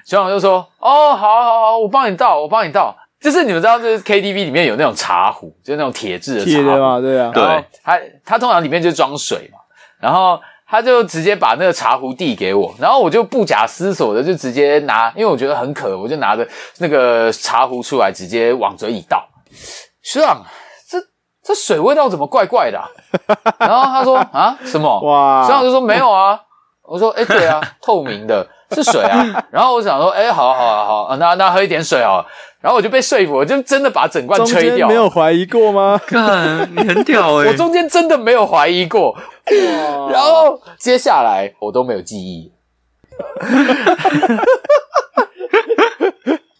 [0.04, 2.94] 小长就说，哦，好好好，我帮你倒，我帮你倒。
[3.18, 9.58] 就是你们知道，就是 KTV 里面有那种茶壶，就是那种铁质的茶壶嘛，对啊，对，它它通常里面就装水嘛，
[9.98, 10.38] 然后。
[10.70, 16.46] 他就直接把那个茶壶递给我，然后我就不假思索的就直接拿，因为我觉得很渴，我就拿着
[16.78, 19.26] 那个茶壶出来，直接往嘴里倒。
[20.02, 20.44] 学长，
[20.90, 20.98] 这
[21.42, 22.86] 这水味道怎么怪怪的啊？
[23.58, 25.00] 然后他说啊，什么？
[25.00, 25.42] 哇！
[25.42, 26.38] 学长就说没有啊。
[26.82, 29.22] 我说，诶，对啊，透明的，是水啊。
[29.52, 32.26] 然后我想说，诶，好好好好，那那喝一点水好了。
[32.62, 34.88] 然后我就被说服，我就真的把整罐吹掉。
[34.88, 36.00] 没有怀疑过吗？
[36.06, 39.14] 看，你很屌诶、欸、 我中间真的没有怀疑过。
[40.10, 42.52] 然后接下来我都没有记忆。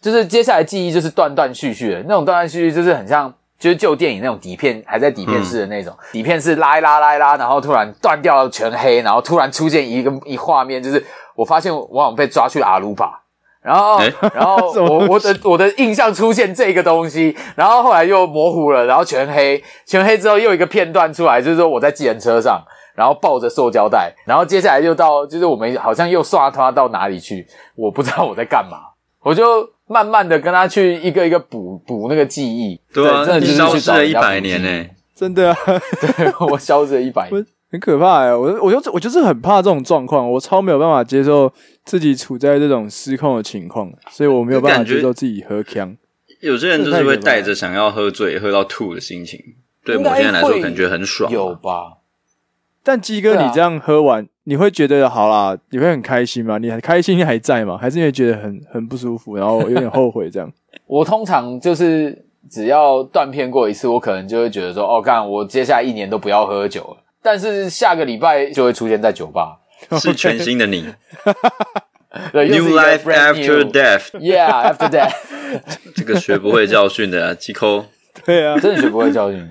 [0.01, 13.21] 就是接下来记忆就是断断续续的，那种断断续续就是很像就是旧电影那种底片还在底片式的那种、嗯、底片是拉一拉拉一拉，然后突然断掉了全黑，然后突然出现一个一画面，就是我发现我好像被抓去了阿鲁巴。
[13.61, 22.63] 然后，欸、然后 我我的我的印象出现这个东西，然后后来又模糊了，然后全黑，全黑之后又一个片段出来，就是说我在计程车上，
[22.99, 28.77] 然后抱着塑胶袋，然后接下来又到，就是我们好像又刷他到哪里去，我不知道我在干嘛，
[29.21, 37.45] 我就慢慢的跟他去一个一个补补那个记忆，对啊，真的就是去找消失了一百年呢，真的啊，对我消失了一百年。
[37.71, 41.49] 很可怕哎，我我就我就是很怕这种状况，我超没有办法接受
[41.85, 45.95] 自己处在这种失控的情况，所以我没有办法接受自己喝呛。
[46.41, 49.39] 有些人就是会带着想要喝醉、喝到吐的心情，
[49.85, 51.98] 对某些人来说感觉很爽，有吧？
[52.89, 56.57] 但鸡哥，你这样喝完，你会觉得好啦，你会很开心吗？
[56.57, 57.77] 你很开心还在吗？
[57.79, 60.51] 还是因为觉得很很不舒服，然后有点后悔这样？
[60.87, 66.97] 我通常就是只要断片过一次，我可能就会觉得说，哦，干，我接下来一年都不要喝酒了。
[67.21, 69.59] 但是下个礼拜就会出现在酒吧，
[70.01, 70.87] 是全新的你。
[72.33, 75.13] New life after death，Yeah，after death。
[75.95, 77.85] 这个学不会教训的，鸡扣。
[78.25, 79.47] 对啊，真的学不会教训。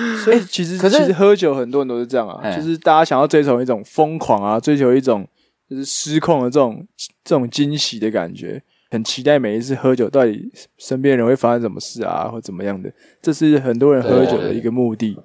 [0.24, 5.26] 所以其实，可是其实喝酒很多人都是这样啊，就是大家想要追求一种疯狂啊，追求一种
[5.68, 6.86] 就是失控的这种
[7.24, 15.16] 这种惊喜的感觉，很期待每一次喝酒到底身边人会发生什么事啊，或怎么样的，这是很多人喝酒的一个目的。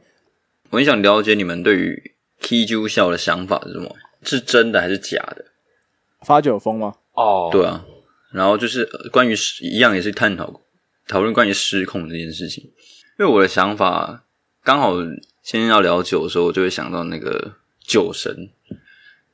[0.70, 3.96] 我很想了解你们对于 K 酒笑的想法是什么？
[4.24, 5.46] 是真的还是假的？
[6.22, 6.96] 发酒疯吗？
[7.14, 7.86] 哦，对啊。
[8.32, 10.62] 然后就是关于一样也是探讨
[11.08, 12.64] 讨论关于失控这件事情，
[13.20, 14.24] 因为我的想法
[14.64, 14.94] 刚好
[15.42, 17.54] 今天要聊酒的时候，我就会想到那个
[17.86, 18.50] 酒神，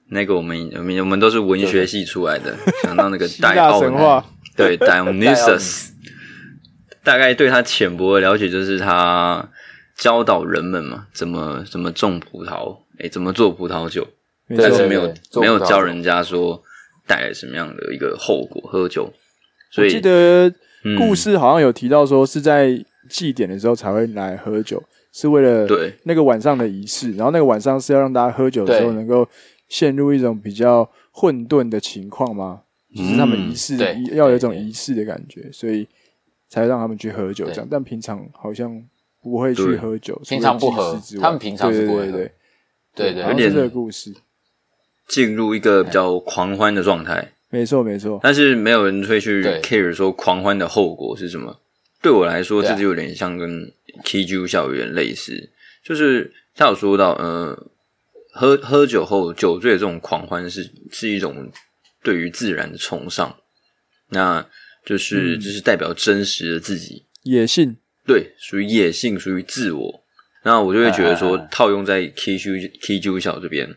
[0.09, 5.89] 那个我们我们我们都是文学系出来的， 想到那个戴奥神话，对 Dionysus，
[7.03, 9.49] 大概对他浅薄的了解就是他。
[9.95, 14.07] 教导人们嘛，怎么怎么种葡萄，诶，怎么做葡萄酒，
[14.57, 16.63] 但是没有没有教人家说
[17.05, 19.11] 带来什么样的一个后果，喝酒。
[19.69, 20.49] 所以我记得
[20.97, 24.81] 故事好像有提到说是在祭典的时候才会来喝酒，
[25.11, 29.27] 是为了对那个晚上的仪式，然后那个晚上是要让大家喝酒的时候能够
[29.67, 32.61] 陷入一种比较混沌的情况吗？
[32.95, 33.77] 就是他们仪式
[34.13, 35.87] 要有一种仪式的感觉，所以
[36.47, 37.67] 才让他们去喝酒这样。
[37.69, 38.83] 但平常好像。
[39.21, 40.97] 不会去喝酒，平常不喝。
[41.19, 42.17] 他们平常是不会喝。
[42.19, 42.31] 对
[42.95, 44.15] 对对，有点这个故事，
[45.09, 47.33] 进入一个比较狂欢的状态。
[47.49, 51.59] 没错没错，但是没有人会去 care 说狂欢的后果是什么。
[52.01, 53.69] 对我来说，这就有点像跟
[54.03, 55.51] K 酒笑有点类似，
[55.83, 57.71] 就是他有说到，呃，
[58.33, 61.51] 喝喝酒后酒醉的这种狂欢是是一种
[62.03, 63.35] 对于自然的崇尚，
[64.09, 64.47] 那
[64.85, 67.77] 就是就是代表真实的自己，野性。
[68.05, 70.03] 对，属于野性，属于自我。
[70.43, 73.69] 那我就会觉得说，套用在 K 酒 K 酒笑这边，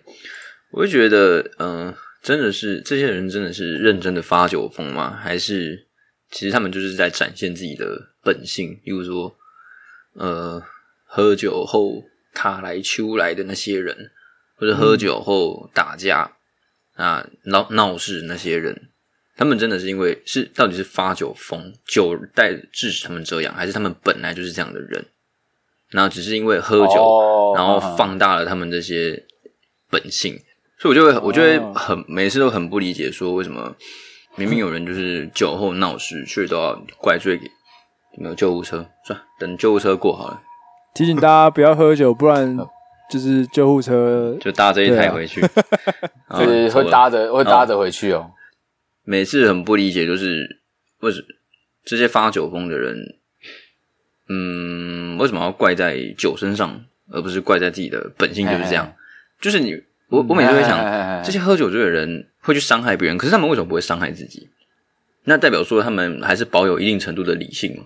[0.70, 5.10] 我会觉得，嗯、呃，真的是这些人真的是认真的发酒疯吗？
[5.20, 5.86] 还是
[6.30, 8.80] 其实他们就是在展现自己的本性？
[8.84, 9.36] 比如说，
[10.14, 10.62] 呃，
[11.04, 14.10] 喝酒后卡来秋来的那些人，
[14.56, 16.32] 或者喝酒后打架、
[16.96, 18.88] 嗯、啊闹闹事那些人。
[19.34, 25.04] 他们真的是因为是到底是发酒疯，酒带致使他们这样，还是他们本来就是这样的人？
[25.88, 29.24] 然后只是因为喝酒，哦、然后放大了他们这些
[29.90, 30.40] 本性，哦、
[30.78, 33.74] 所以我就会，我就会很每次都很不理解，说为什么
[34.36, 37.50] 明明有人就是酒后闹事，却都要怪罪给
[38.16, 38.86] 有没有救护车？
[39.04, 40.40] 算，等救护车过好了。
[40.94, 42.58] 提醒大家不要喝酒，不然
[43.10, 45.40] 就是救护车就搭这一台回去，
[46.28, 48.30] 啊、 就是会搭着会搭着回去哦。
[49.04, 50.60] 每次很不理解，就是
[51.00, 51.26] 为什么
[51.84, 53.16] 这些发酒疯的人，
[54.28, 58.46] 嗯，为什么要怪在酒身上，而不是怪在自己的本性？
[58.46, 64.50] 就是这样，嘿嘿嘿就是你，我我每次会想，嘿嘿嘿这些喝酒醉的人会去伤害别人，可是他们为什么不会伤害自己？
[65.24, 67.84] 那代表说他们还是保有一定程度的理性吗？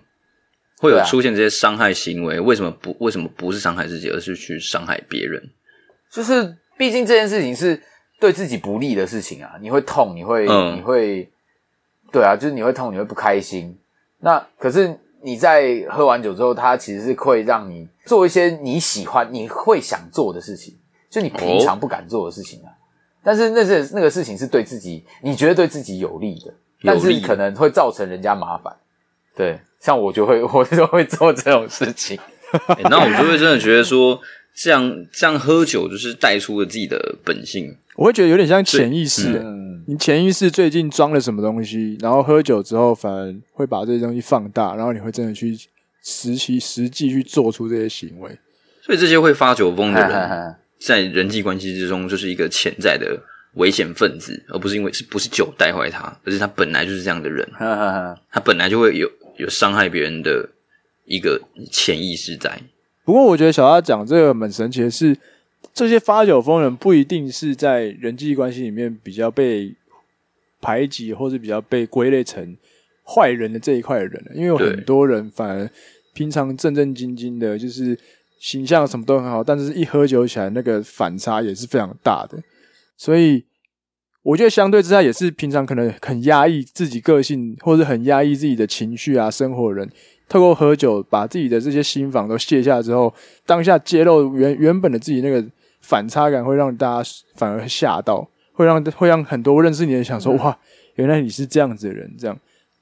[0.79, 5.43] 会有出现这些伤害行为，为什么不为什么不是伤害自己，而是去伤害别人？
[6.11, 7.83] 就是毕竟这件事情是。
[8.19, 11.31] 对自己不利的事情啊，你会痛，你会，嗯、你会，
[12.11, 13.79] 对啊，就是你会痛，你会不开心。
[14.21, 20.75] 那可是你在喝完酒之后，它其实是会让你做一些你喜欢、你会想做的事情，
[21.11, 22.73] 就你平常不敢做的事情啊。
[22.73, 22.73] 哦、
[23.23, 28.75] 但是那是那个事情是对自己，你觉得对自己有利的，但是可能会造成人家麻烦。
[29.37, 32.18] 对，像我就会，我就会做这种事情。
[32.51, 34.20] 欸、那我就会真的觉得说。
[34.59, 39.38] 这样这样喝酒就是带出了自己的本性，我会觉得有点像潜意识。
[39.44, 45.55] 嗯，你潜意识最近装了什么东西，然后喝酒之后反而会把这些东西放大，然后你会真的去
[46.03, 48.31] 实际实际去做出这些行为。
[48.81, 53.14] 所以这些会发酒疯的人，在人际关系之中就是一个潜在的
[53.57, 57.46] 危险分子，而不是因为是不是酒带坏他，而是他本来就是这样的人，
[58.31, 60.49] 他本来就会有有伤害别人的
[61.05, 62.61] 一个潜意识在。
[63.05, 65.16] 不过，我觉得小阿讲这个蛮神奇的是，
[65.72, 69.75] 这些发酒疯人不一定是在人际关系里面比较被
[70.61, 72.57] 排挤，或是比较被归类成
[73.05, 74.25] 坏人的这一块的人。
[74.35, 75.70] 因为有很多人反而
[76.14, 77.96] 平常正正经经的，就是
[78.40, 82.42] 形象什么都很好，但是一喝酒起来，那个反差也是非常大的。
[82.96, 83.44] 所以，
[84.27, 89.89] 我觉得相对之下，也是平常可能很压抑自己个性，或者很压抑自己的情绪啊，生活的人。
[90.29, 93.15] 透过喝酒，把自己的这些心防都卸下之后，
[93.47, 95.45] 当下揭露原原本的自己那个
[95.81, 100.59] 反差感，会让大家反而吓到，会让会让很多认识你的人想说：“哇，
[100.97, 102.37] 原来你是这样子的人。”这样，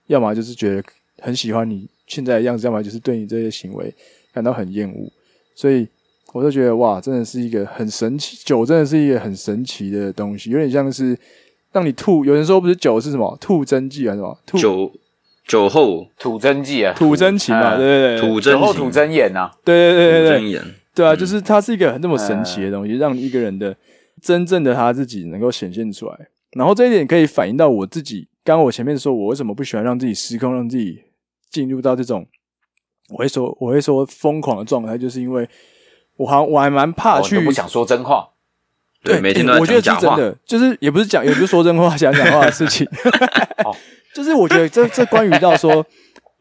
[0.07, 0.83] 要么就是觉得
[1.21, 3.95] 很喜欢你现在的样子，要么就是对你这些行为
[4.33, 5.13] 感到很厌恶。
[5.55, 5.87] 所以，
[6.35, 11.17] 我就觉得哇，真的是一个很神奇，酒真的是一个很神奇的东西，有点像是
[11.71, 12.25] 让你吐。
[12.25, 14.93] 有人说不是酒是什么吐真剂还是什么吐酒？
[15.47, 23.77] 酒后吐真剂啊，吐真情嘛，对对对，吐真后吐真言呐，对对对对对，真言，对啊，就是它是一个很那么神奇的东西，让一个人的
[24.21, 26.19] 真正的他自己能够显现出来。
[26.57, 28.27] 然后这一点可以反映到我自己。
[28.43, 31.03] 刚刚我前面说，我为什么不喜欢让自己失控，让自己
[31.51, 32.27] 进入到这种
[33.11, 35.49] 我会说我会说疯狂的状态，就是因为
[36.17, 38.29] 我好像我还蛮怕去、哦、不想说真话。
[39.03, 40.15] 对，每天都在讲假话。
[40.15, 42.89] 我觉得是真的，就是也不是讲，也不是说真话， 讲假话的事情。
[44.15, 45.85] 就是我觉得这这关于到说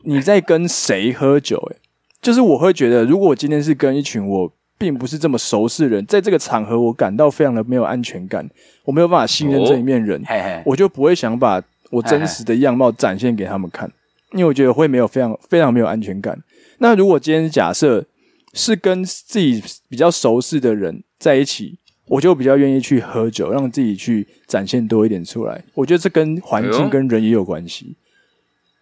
[0.04, 1.78] 你在跟谁喝酒，诶，
[2.22, 8.48] 就是我会觉得，如果我今天是跟一群我并不是这么熟悉的人，在这个场合，我感到非常的没有安全感，
[8.86, 10.22] 我没有办法信任这一面人，
[10.66, 13.92] 我就不会想把我真实的样貌展现给他们看，
[14.32, 16.38] 因为我觉得会没有非常非常没有安全感。
[16.78, 18.06] 那如果今天假设
[18.54, 21.80] 是跟自己比较熟悉的人在一起。
[22.06, 25.64] 我就比较愿意去喝酒，让自己去展现多一点出来。
[25.74, 27.96] 我觉得这跟环境跟人也有关系，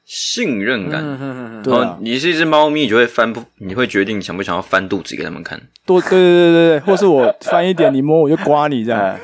[0.04, 1.04] 信任感。
[2.02, 5.62] 你是一只猫咪，你就会翻不，你会决定想不想要翻肚子给他们看。
[5.86, 9.20] 多，对对对对对， 或是我翻一点，你摸我就刮你这样。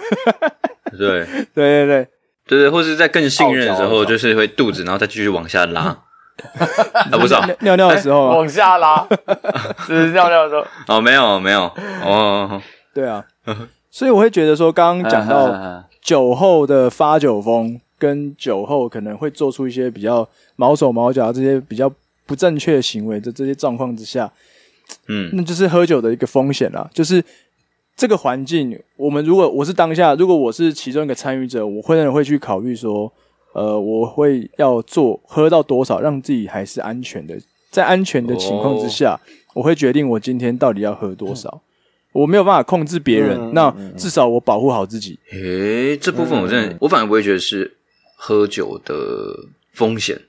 [0.91, 2.07] 对 对对对
[2.45, 6.03] 对对，或是在更信任的时候，就是会肚子，然后再继续往下拉。
[6.93, 9.07] 啊，不是 尿尿的时候往下拉，
[9.87, 10.65] 只是尿尿的时候。
[10.87, 11.63] 哦，没有没有。
[12.03, 12.61] 哦，
[12.93, 13.25] 对啊。
[13.89, 21.91] 所以我会觉得说，刚刚讲到酒后的发酒疯，跟酒后可能会做出一些比较毛手毛脚这些比较
[22.27, 24.31] 不正确的行为的这些状况之下，
[25.07, 26.87] 嗯，那就是喝酒的一个风险啦。
[26.93, 27.23] 就是
[27.95, 33.11] 这个环境，我们如果我是当下，如果我是其中一个参与者，我会会去考虑说，
[33.53, 37.35] 呃，我会要做喝到多少，让自己还是安全的，
[37.71, 39.19] 在安全的情况之下，
[39.53, 41.61] 我会决定我今天到底要喝多少。
[42.13, 45.19] 我没有办法控制别人，嗯、那至少我保护好自己。
[45.31, 47.77] 诶、欸，这部分我真的，嗯、我反而不会觉得是
[48.15, 48.95] 喝酒的
[49.73, 50.19] 风险。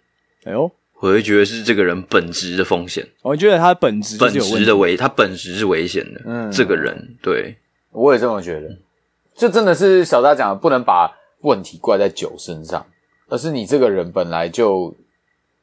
[0.45, 3.07] 哎呦，我会觉得是这个人本质的风险。
[3.23, 6.21] 我觉得他本质本质的危，他本质是危险的。
[6.27, 7.57] 嗯，这个人对，
[7.93, 8.69] 我也这么觉得。
[9.35, 11.11] 这真的是小大讲，不能把
[11.43, 12.85] 问题怪在酒身上，
[13.29, 14.97] 而是你这个人本来就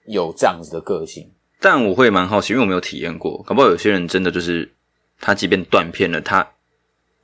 [0.05, 1.29] 有这样子的个性。
[1.59, 4.71] 但我会蛮好奇，因为我没有体验过，搞不好有些人真的就是。
[5.17, 6.45] 他即便断片了，他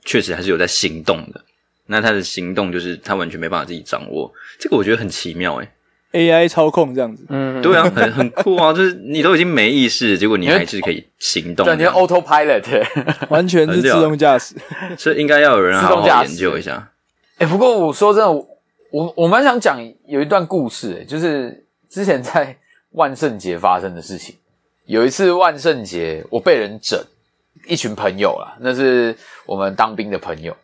[0.02, 1.44] 确实还是有在行动的。
[1.88, 5.68] 那他的行动就是他完全没办法自己掌握，这个我觉得很奇妙诶
[6.12, 8.72] AI 操控这样子，嗯，对啊，很很酷啊！
[8.72, 12.86] 就是你都已经没意识，结果你还是可以行动，感觉 autopilot，
[13.28, 14.54] 完全是自动驾驶。
[14.96, 16.92] 这应该要有人好好研究一下。
[17.36, 18.46] 哎、欸，不过我说真的，
[18.92, 22.54] 我我蛮想讲有一段故事，诶就是之前在
[22.90, 24.36] 万圣节发生的事情。
[24.84, 27.02] 有一次万圣节，我被人整。
[27.68, 30.56] 一群朋友啦，那是我们当兵的朋友。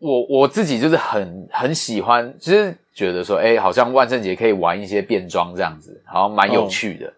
[0.00, 7.12] 我我自己就是很很喜欢，就是觉得说，诶好像万圣节可以玩一些变装这样子，好像蛮有趣的。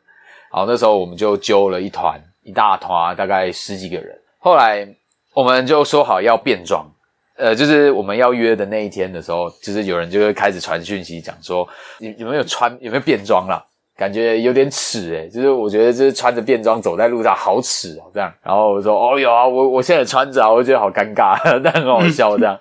[0.50, 4.18] 好，那时候我们就揪了一团，一大团，大概十几个人。
[4.38, 4.88] 后来
[5.34, 6.90] 我们就说好要变装，
[7.38, 11.66] 呃，就是我们要约的那一天的时候，就是有人就会开始传讯息讲说，
[12.00, 13.64] 有有没有穿，有没有变装啦？
[13.96, 18.32] 感觉有点耻诶，就是我觉得就是穿着便装走在路上好耻哦，这样。
[18.42, 22.56] 然后我说哦有啊，我我现在穿着啊，我觉得好尴尬， 但很好笑这样。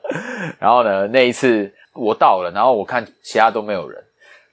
[0.57, 4.03] 然后呢，那一次我到了，然后我看其他都没有人，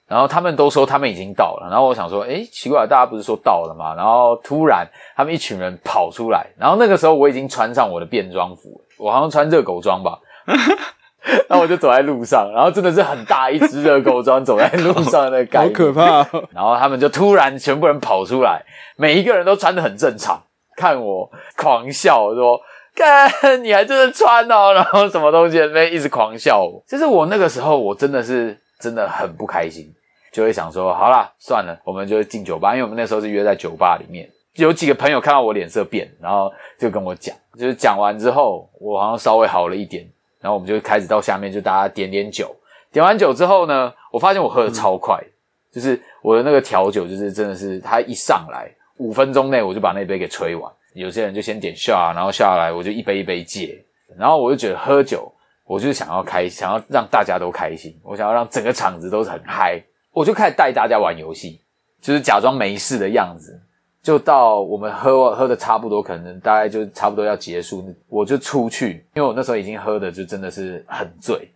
[0.07, 3.95] 然后他们都说他们已经到了，然后我想说，诶奇怪，大家不是说到了吗？
[3.95, 10.19] 然后突然他们一群人跑出来，然后那个时候我已经穿上我的便装服了，我好像穿热狗装吧。
[11.49, 16.47] 然后我就走在路上，然后真的是很大一只热狗装走在路上的感觉， 好可怕哦。
[16.53, 18.63] 然后他们就突然全部人跑出来，
[18.95, 20.39] 每一个人都穿的很正常，
[20.77, 21.27] 看我
[21.57, 22.61] 狂笑说
[22.95, 26.83] ：“看，你还真的穿哦。”然后什么东西那边一直狂笑我。
[26.87, 29.91] 就是我那个时候，我真的是真的很不开心，
[30.31, 40.07] 就会想说：“好啦，算了，我们就进酒吧。”因为我们那时候是约在酒吧里面，有几个朋友看到我脸色变，然后就跟我讲，就是讲完之后，我好像稍微好了一点。
[40.39, 42.55] 然后我们就开始到下面，就大家点点酒。
[42.91, 45.31] 点完酒之后呢，我发现我喝的超快，嗯、
[45.71, 50.71] 就是我的那个调酒，就是真的是，他一上来五分钟内我就把那杯给吹完。
[50.93, 53.83] 有些人就先点 shot，然后下来我就一杯一杯接。
[54.17, 55.29] 然后我就觉得喝酒，
[55.65, 59.81] 我就是想要开，想要让大家都开心，我想要让整个场子都是很嗨。
[60.13, 61.59] 我就开始带大家玩游戏，
[61.99, 63.59] 就是假装没事的样子。
[64.05, 71.49] 就到我们喝喝的差不多，可能大概就差不多要结束，我就出去，因为我那时候已经喝的就真的是很醉。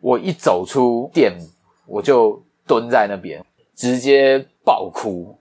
[0.00, 1.36] 我一走出店，
[1.86, 3.44] 我就蹲在那边，
[3.76, 5.36] 直接爆哭，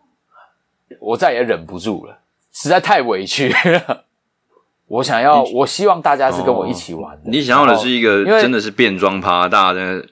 [0.99, 2.17] 我再也忍不住了，
[2.51, 4.03] 实在太委屈了。
[4.87, 7.31] 我想要，我希望大家是跟我一起玩的。
[7.31, 10.05] 你想要的是一个真的是变装趴，大家的。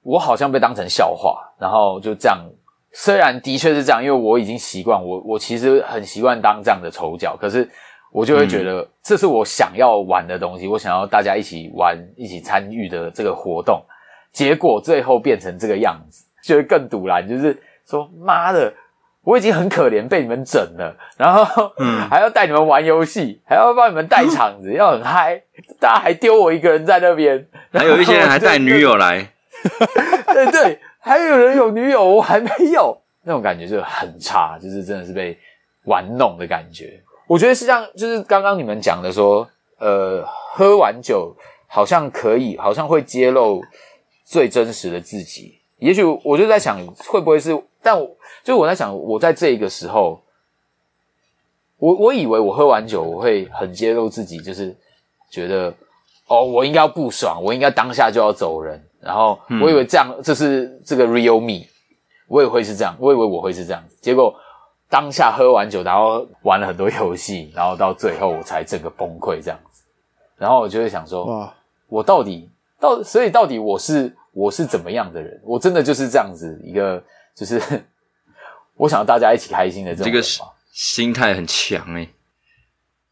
[0.00, 2.38] 我好像被当成笑话，然后就这样。
[2.96, 7.68] 虽然的确是这样，因为我已经习惯，我我其实很习惯当这样的丑角，可是
[8.12, 13.82] 我就会觉得这是我想要玩的东西，嗯、我想要大家一起玩、一起参与的这个活动，
[14.32, 18.72] 结果最后变成这个样子，就会更堵然，就是说妈的，
[19.24, 21.72] 我已经很可怜，被你们整了，然后
[22.08, 25.42] 还要带你们玩游戏，还要帮你们带场子，要很嗨，
[25.80, 29.32] 大家还丢我一个人在那边，还有一些人还带女友来，
[30.32, 35.38] 对对，还有人有女友，我还没有，那种感觉就很差，就是真的是被
[35.84, 36.98] 玩弄的感觉。
[37.26, 39.46] 我觉得是像，就是刚刚你们讲的说，
[39.78, 40.24] 呃，
[40.54, 41.36] 喝完酒
[41.66, 43.62] 好像可以，好像会揭露
[44.24, 45.58] 最真实的自己。
[45.76, 47.62] 也许我就在想，会不会是？
[47.82, 50.22] 但我就我在想，我在这一个时候，
[51.76, 54.74] 我我以为我喝完酒我会很揭露自己，就是
[55.30, 55.74] 觉得
[56.26, 58.82] 哦，我应该要不爽，我应该当下就要走人。
[59.00, 61.66] 然后我以为这样，这是这个 real me，
[62.28, 64.34] 我也会是这样，我以为我会是这样子，结果。
[64.86, 69.82] 当下喝完酒，然后玩了很多游戏， 然后到最后我才整个崩溃这样子。
[70.36, 71.52] 然后我就会想说，哇，
[71.88, 72.48] 我到底
[72.78, 75.40] 到，所以到底我是我是怎么样的人？
[75.42, 77.02] 我真的就是这样子一个，
[77.34, 77.60] 就是
[78.76, 80.12] 我想要大家一起开心的这种人。
[80.12, 82.08] 这个心态很强诶。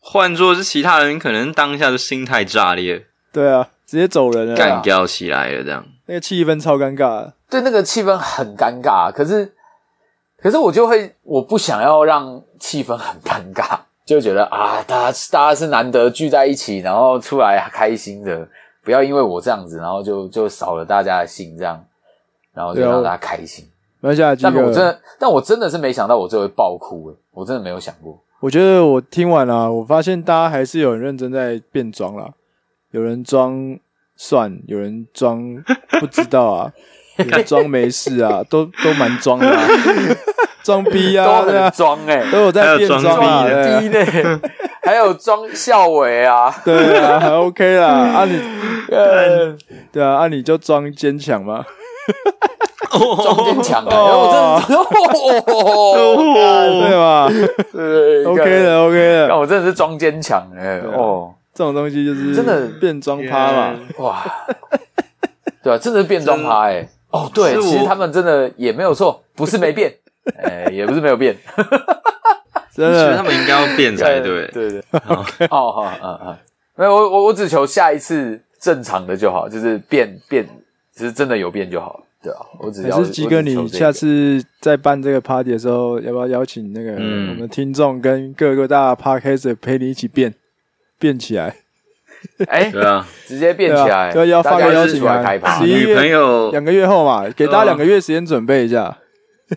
[0.03, 3.07] 换作是其他人，可能当下就心态炸裂。
[3.33, 7.33] 对啊，直接走人了，干掉起来了，这样那个气氛超尴尬。
[7.49, 9.55] 对，那个气氛很尴尬，可是。
[10.43, 18.49] 可是我就会，我不想要让气氛很尴尬，就觉得啊，大家大家是难得聚在一起，然后出来开心的，
[18.83, 21.81] 不要因为我这样子，然后就就扫了大家的心，这样，
[22.53, 23.65] 然后就让大家开心。
[24.01, 28.21] 没下几个，但我真的，但我真的是没想到我就会爆哭诶，我真的没有想过。
[28.43, 32.29] 我觉得我听完了，我发现大家还是有人认真在变装啦，
[32.91, 33.79] 有人装
[34.17, 35.63] 蒜，有人装
[36.01, 36.73] 不知道啊。
[37.47, 39.47] 装没事啊，都都蛮装的，
[40.65, 44.41] 装逼啊，都很装哎，都有在变装啊逼的，
[44.83, 48.41] 还有装校委啊，对啊，还 OK 啦，啊你，
[49.93, 51.63] 对啊，啊你就装坚强嘛，
[53.23, 54.77] 装坚强啊，我真
[56.35, 56.43] 的，
[56.89, 57.29] 对吧？
[57.73, 62.67] 对，OK 的，OK 的，我真的是装坚强哎，哦，这种东西就是真的。
[62.81, 64.23] 变装趴嘛，哇，
[65.63, 66.87] 对啊，真的是变装趴哎。
[67.11, 69.93] 哦，对，其实他们真的也没有错，不是没变，
[70.43, 71.37] 哎，也不是没有变，
[72.75, 74.71] 真的，其实他们应该要变才对，对。
[74.71, 74.83] 对，
[75.51, 76.37] 哦，好，嗯嗯，
[76.77, 80.49] 没有，我我我只求下一次正常的就好，就是变变，
[80.95, 83.03] 只是真的有变就好，对啊，我只要。
[83.03, 90.33] 是鸡哥，你下次在办这个 party 的时候，要不要邀请那个我们听众跟各个大 podcast 陪你一起变
[90.99, 91.57] 变起来？
[92.47, 95.67] 哎， 对啊，直接变起来，就要发个邀请函。
[95.67, 98.99] 女朋友两个月后嘛，给大家两个月时间准备一下。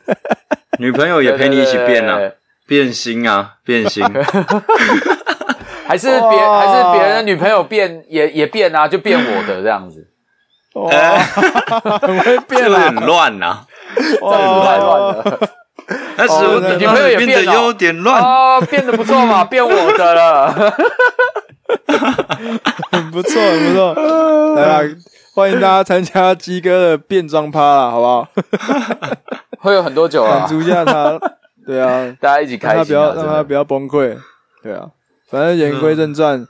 [0.80, 2.20] 女朋友也陪你一起变啊，
[2.68, 4.03] 变心啊，变心。
[5.88, 10.07] 还是别还是别人的女朋友变也也变啊，就变我的这样子。
[10.76, 10.89] 哇，
[11.99, 13.65] 很 会变，很乱呐，
[13.95, 15.39] 这样子太乱了。
[16.17, 20.51] 但是我的女朋友也变得有点乱哦，变得不错嘛， 变我的了。
[22.91, 24.55] 很 不错，很不错。
[24.55, 24.95] 来啦，
[25.34, 28.28] 欢迎大家参加鸡哥的变装趴啦，好不好？
[29.59, 31.19] 会有很多酒啊，满足一下他。
[31.65, 34.17] 对啊，大家一起开心，让他不要让他不要崩溃。
[34.61, 34.89] 对啊，
[35.30, 36.45] 反正言归正传，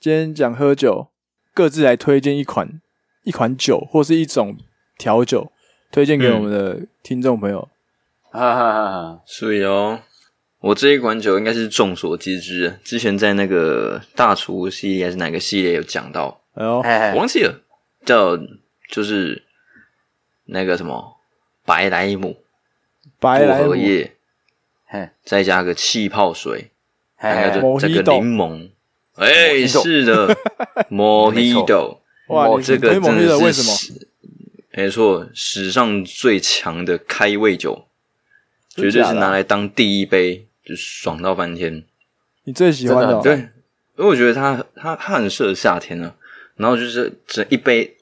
[0.00, 1.08] 今天讲喝酒，
[1.54, 2.68] 各自来推荐一款
[3.26, 4.56] 一款酒或是一种
[4.96, 5.52] 调酒，
[5.90, 7.68] 推荐给我们的听众朋友。
[8.30, 10.00] 哈哈哈哈，所以哦。
[10.58, 16.78] 我这一款酒应该是众所皆知，之前在那个大厨系列还是哪个系列有讲到，哎呦，
[17.12, 17.60] 我忘记了，
[18.04, 18.36] 叫
[18.90, 19.44] 就是
[20.46, 21.18] 那个什么
[21.64, 22.36] 白莱姆，
[23.20, 23.64] 白莱姆。
[23.64, 24.12] 薄荷叶，
[25.22, 26.70] 再加个气泡水，
[27.14, 28.70] 还有这个柠檬，
[29.16, 30.36] 哎，是的，
[30.88, 33.92] 莫希朵，哇，这个真的是，
[34.72, 37.86] 没错，史上最强的开胃酒，
[38.74, 40.42] 绝对是拿来当第一杯。
[40.66, 41.84] 就爽到翻天！
[42.42, 43.48] 你最喜欢的、哦、对，因
[43.98, 46.12] 为我觉得它它它很适合夏天啊。
[46.56, 47.96] 然后就是这一杯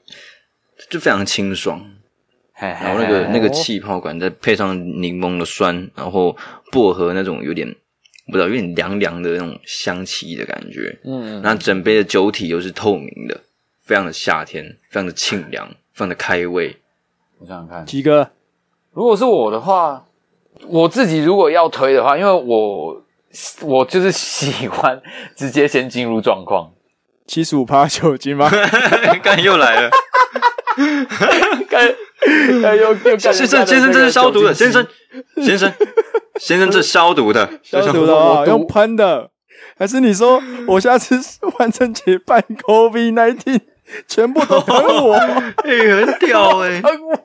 [0.89, 1.87] 就非常清爽，
[2.59, 6.35] 然后那个那个气泡感，再配上柠檬的酸，然后
[6.71, 7.71] 薄荷那种有点
[8.25, 10.97] 不知道有点凉凉的那种香气的感觉。
[11.03, 13.39] 嗯，那整杯的酒体又是透明的，
[13.85, 16.77] 非常的夏天，非常的清凉，非常的开胃。
[17.39, 18.31] 我想想看，鸡哥，
[18.91, 20.05] 如果是我的话。
[20.69, 23.03] 我自己如果要推的话，因为我
[23.63, 25.01] 我就是喜欢
[25.35, 26.71] 直接先进入状况，
[27.27, 28.49] 七十五趴酒精吗？
[29.21, 29.91] 刚又来了，
[31.67, 31.85] 干
[32.77, 34.87] 又又先生先生这是消毒的，先生
[35.43, 35.73] 先生
[36.39, 39.31] 先生这消毒的，消毒的啊，用喷的，
[39.77, 41.19] 还是你说我下次
[41.59, 43.59] 万圣节办 COVID nineteen
[44.07, 45.13] 全部都喷我，
[45.63, 47.19] 哎，很屌哎， 喷我，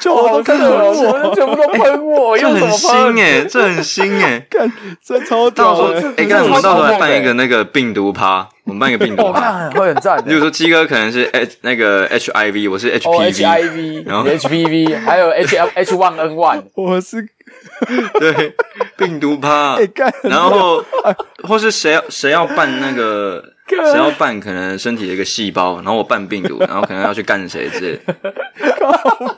[0.00, 4.72] 就我都看喷我，全部都喷我，这很新哎，这很新哎，看
[5.04, 10.22] 这超屌的，哎，看我们到时候来办一个那个病毒趴，我们办一个病毒趴，会很赞。
[10.24, 17.28] 比如说鸡哥可能是 H 那个 HIV，我是 HPV，然后 HPV 还有 H H one N one，我是。
[18.18, 18.54] 对，
[18.96, 19.76] 病毒趴，
[20.22, 20.84] 然后
[21.42, 23.42] 或是谁要谁要办那个，
[23.76, 28.14] 谁要办可能身体的一个细胞，然后我办病毒，然后可能要去干谁之类的。
[28.78, 28.90] 靠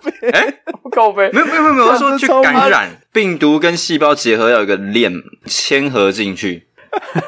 [0.02, 0.54] 北，哎，
[0.90, 5.12] 靠北，没有没有没有，我说去感染病毒跟细胞结合，要有一个链
[5.46, 6.68] 牵合进去。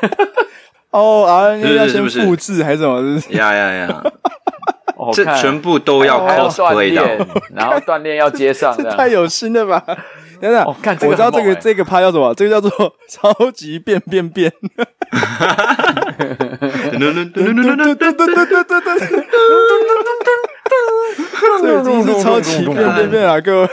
[0.91, 3.01] 哦啊，你要先复制还是什么？
[3.31, 4.03] 呀呀呀！
[5.13, 9.83] 这全部都要 cosplay 的，然后锻炼要接上，这太有心了吧？
[10.41, 10.65] 等等，
[11.09, 12.33] 我知道这个这个趴叫什么？
[12.35, 14.53] 这个叫做超级变变变。
[21.63, 23.23] 这已经是超级变变变。
[23.23, 23.69] 了，各位。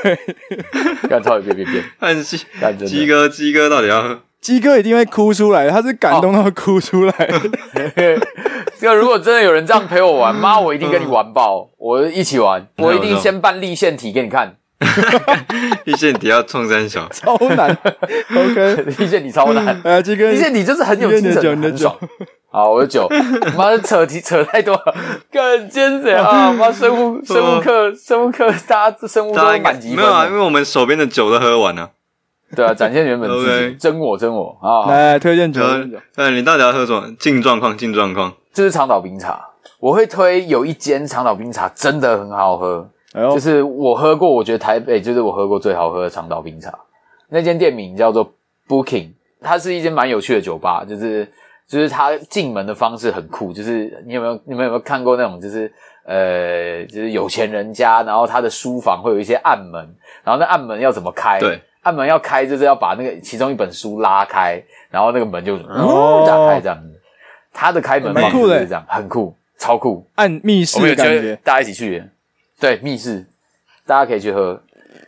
[1.10, 2.38] 干超级变变变，看鸡
[2.86, 4.20] 鸡哥，鸡哥到底要？
[4.40, 7.14] 鸡哥一定会哭出来，他是感动到哭出来。
[8.80, 14.56] 这如果真的有人这样陪我玩，妈，我一定跟你玩爆，我一起玩，我一定先办立腺体给你看。
[15.86, 17.70] 立腺体要冲三小，超难。
[18.36, 19.82] OK，立腺体超难。
[19.84, 21.96] 哎，鸡哥，立腺体就是很有精神，很爽。
[22.50, 23.08] 好，我的酒，
[23.56, 24.96] 妈的扯题扯太多了，
[25.32, 26.52] 干尖嘴啊！
[26.52, 29.98] 妈生物生物课生物课，大家生物都满级分。
[29.98, 31.92] 没有啊，因为我们手边的酒都喝完了。
[32.54, 34.92] 对啊，展现原本自己，真我真我啊！
[34.92, 35.62] 来推荐酒，
[36.16, 37.10] 哎，你到底要喝什么？
[37.18, 38.34] 进状况，进状况。
[38.54, 39.42] 这是长岛冰茶，
[39.80, 46.74] 我会推有一间长岛冰茶真的很好喝，就是我喝过，我觉得台北就是我喝过最好喝的长岛冰茶。
[47.30, 48.34] 那间店名叫做
[48.68, 51.30] Booking，它是一间蛮有趣的酒吧，就是
[51.68, 55.72] 就是它进门的方式很酷，就是你有没有你们有没有看过那种就是
[56.06, 61.40] 呃就是有钱人家，然后他的书房会有一些暗门，然后那暗门要怎么开？
[61.40, 61.60] 对。
[61.84, 67.02] 暗门要开，就是要把那个其中一本书拉开，然后那个门就哦打开这样子。
[67.52, 71.36] 他的开门方式是这样，很酷，超酷，按密室的感觉。
[71.44, 72.04] 大家一起去，
[72.62, 73.26] 对，密室，
[73.88, 74.62] 大家可以去喝，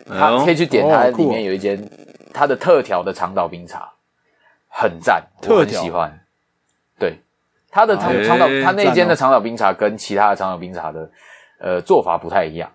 [0.08, 1.88] 他可以去点，它里面有一间
[2.34, 3.94] 它的特调的长岛冰茶，
[4.68, 6.20] 很赞，我很喜欢。
[6.98, 7.20] 对，
[7.70, 11.12] 它的长长岛，它那间的长岛冰茶跟其他的长岛冰茶的
[11.60, 12.72] 呃做法不太一样，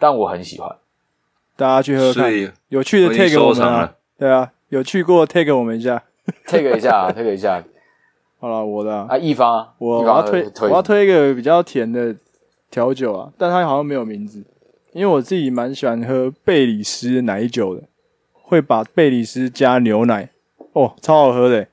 [0.00, 0.76] 但我很喜欢。
[1.54, 2.32] 大家去喝看，
[2.68, 6.02] 有趣的 tag 我们啊，对啊，有去过 tag 我们一下
[6.44, 7.62] ，tag 一下，tag 一下。
[8.40, 12.14] 好了，我的啊，一方，我我要推，我要推一个比较甜的
[12.70, 14.44] 调酒啊，但它好像没有名字，
[14.92, 17.84] 因为我自己蛮喜欢喝贝里斯奶酒的，
[18.32, 20.30] 会把贝里斯加牛奶，
[20.72, 21.66] 哦，超好喝的，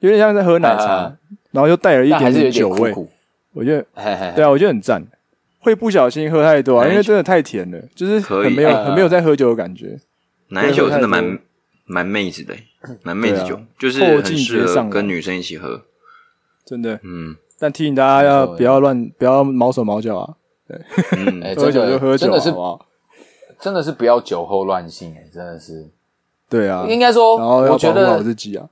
[0.00, 1.16] 有点像在喝奶茶，
[1.50, 2.94] 然后又带了一点点酒味，
[3.52, 3.86] 我觉得，
[4.34, 5.02] 对啊，我觉得很赞。
[5.58, 9.98] 会不小心喝太多啊，因为真的太甜了，就是很没有很没有在喝酒的感觉。
[10.50, 11.40] 奶酒真的蛮
[11.86, 12.54] 蛮妹子的，
[13.02, 15.82] 蛮妹子酒，就是很适合跟女生一起喝。
[16.64, 17.34] 真的，嗯。
[17.58, 20.34] 但提醒大家要不要乱，不要毛手毛脚啊。
[20.68, 20.78] 对，
[21.54, 22.54] 喝酒就喝酒，真的是，
[23.60, 25.88] 真的是不要酒后乱性，哎，真的是。
[26.48, 28.68] 对啊，应该说，然后要保护好自己啊。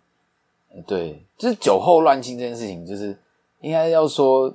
[0.87, 3.17] 对，就是酒后乱性这件事情，就是
[3.61, 4.55] 应该要说。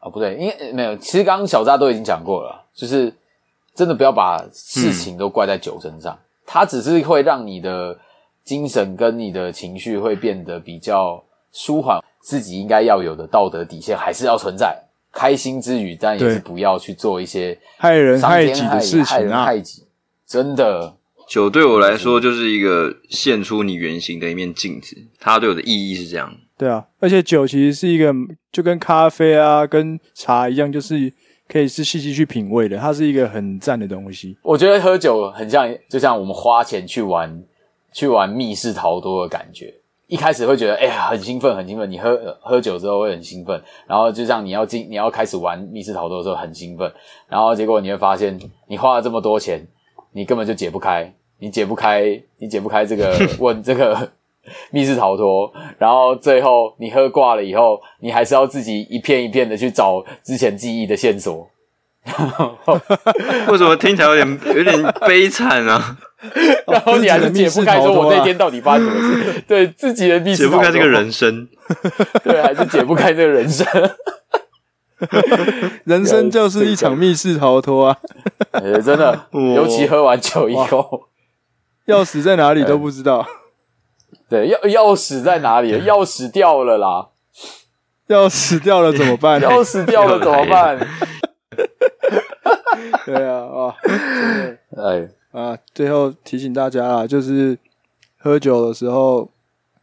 [0.00, 3.14] 哦，不对，因为没有，其实刚刚小扎都已经讲过了，就是
[3.72, 7.96] 真的不要把事情都怪在酒身上，嗯、它只是会让你的
[8.42, 14.80] 精神跟你的情绪会变得比较舒缓，自己应该要有的道德底线还是要存在，
[15.12, 19.82] 开心之余，但也是不要去做一些害人害己的事情啊，害人害己，
[20.26, 20.94] 真的。
[21.28, 26.34] 酒对我来说就是一个现出你原形的一面镜子，它对我的意义是这样。
[26.58, 28.12] 对啊，而且酒其实是一个
[28.52, 31.12] 就跟咖啡啊、跟茶一样，就是
[31.48, 32.76] 可以是细细去品味的。
[32.76, 34.36] 它是一个很赞的东西。
[34.42, 37.42] 我觉得喝酒很像，就像我们花钱去玩
[37.92, 39.74] 去玩密室逃脱的感觉。
[40.12, 41.90] 一开始会觉得哎呀很兴奋，很兴奋。
[41.90, 46.92] 你喝喝酒之后会很兴奋，然后就像你要进你要开始玩密室逃脱的时候很兴奋，
[47.26, 49.66] 然后结果你会发现你花了这么多钱，
[50.12, 54.10] 你根本就解不开，你解不开，你解不开这个问 这个。
[54.72, 61.48] 密室逃脱，然后最后你喝挂了以后，你还是要自己一片一片的去找之前记忆的线索。
[63.46, 65.96] 为什么听起来有点有点悲惨啊？
[66.66, 69.40] 然后你还是解不开，说我那天到底发生什么事？
[69.46, 71.48] 对自己的密室，解不开这个人生，
[72.22, 73.66] 对，还是解不开这个人生。
[75.84, 77.98] 人生就是一场密室逃脱啊！
[78.84, 81.08] 真的，尤其喝完酒以后，
[81.86, 83.26] 钥匙在哪里都不知道。
[84.28, 85.72] 对，钥钥匙在哪里？
[85.82, 87.08] 钥匙掉了啦！
[88.08, 89.40] 钥匙掉了怎么办？
[89.40, 90.78] 钥匙掉了怎么办？
[93.04, 93.74] 对啊，啊，
[94.76, 97.58] 哎啊，最后提醒大家啊，就是
[98.18, 99.28] 喝酒的时候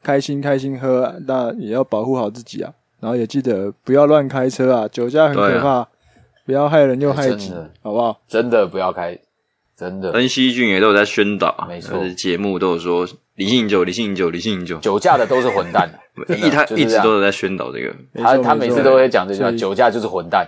[0.01, 2.73] 开心开心喝啊，那也要保护好自己啊。
[2.99, 5.87] 然后也记得不要乱开车啊，酒驾很可怕，啊、
[6.45, 8.21] 不要害人又害己，好不好？
[8.27, 9.17] 真的不要开，
[9.75, 10.11] 真的。
[10.11, 14.77] 恩熙俊也都有在宣导，没错，节目都有说理性饮酒，理性饮酒，理性饮酒。
[14.79, 15.89] 酒驾的都是混蛋，
[16.27, 20.47] 一他一直都有在宣导这个，他他每次都会讲这句话，酒驾就是混蛋。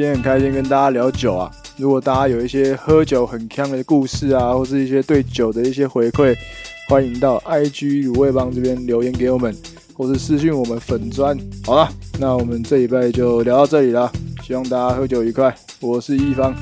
[0.00, 6.34] 今天很开心跟大家聊酒啊，如果大家有一些喝酒很锵的故事啊，或是一些对酒的一些回馈，
[6.88, 9.54] 欢迎到 IG 卤味帮这边留言给我们。
[9.92, 11.36] 或是私讯我们粉砖，
[11.66, 11.86] 好了，
[12.18, 14.10] 那我们这礼拜就聊到这里了，
[14.42, 15.54] 希望大家喝酒愉快。
[15.80, 16.54] 我是一方，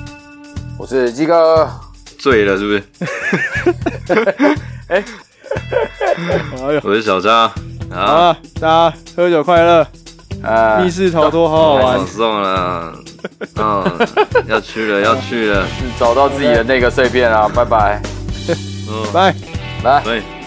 [0.76, 1.70] 我是鸡哥，
[2.18, 2.82] 醉了是不是？
[4.88, 5.04] 哎，
[6.82, 7.48] 我是小张，
[7.88, 9.86] 好了，大家喝酒快乐，
[10.42, 12.98] 啊，密室逃脱好好玩，送了，
[13.56, 13.84] 嗯，
[14.48, 15.64] 要去了，要去了，
[15.98, 18.00] 找到自己的那个碎片啊，拜拜，
[18.88, 19.34] 嗯，拜，
[19.82, 20.37] 拜。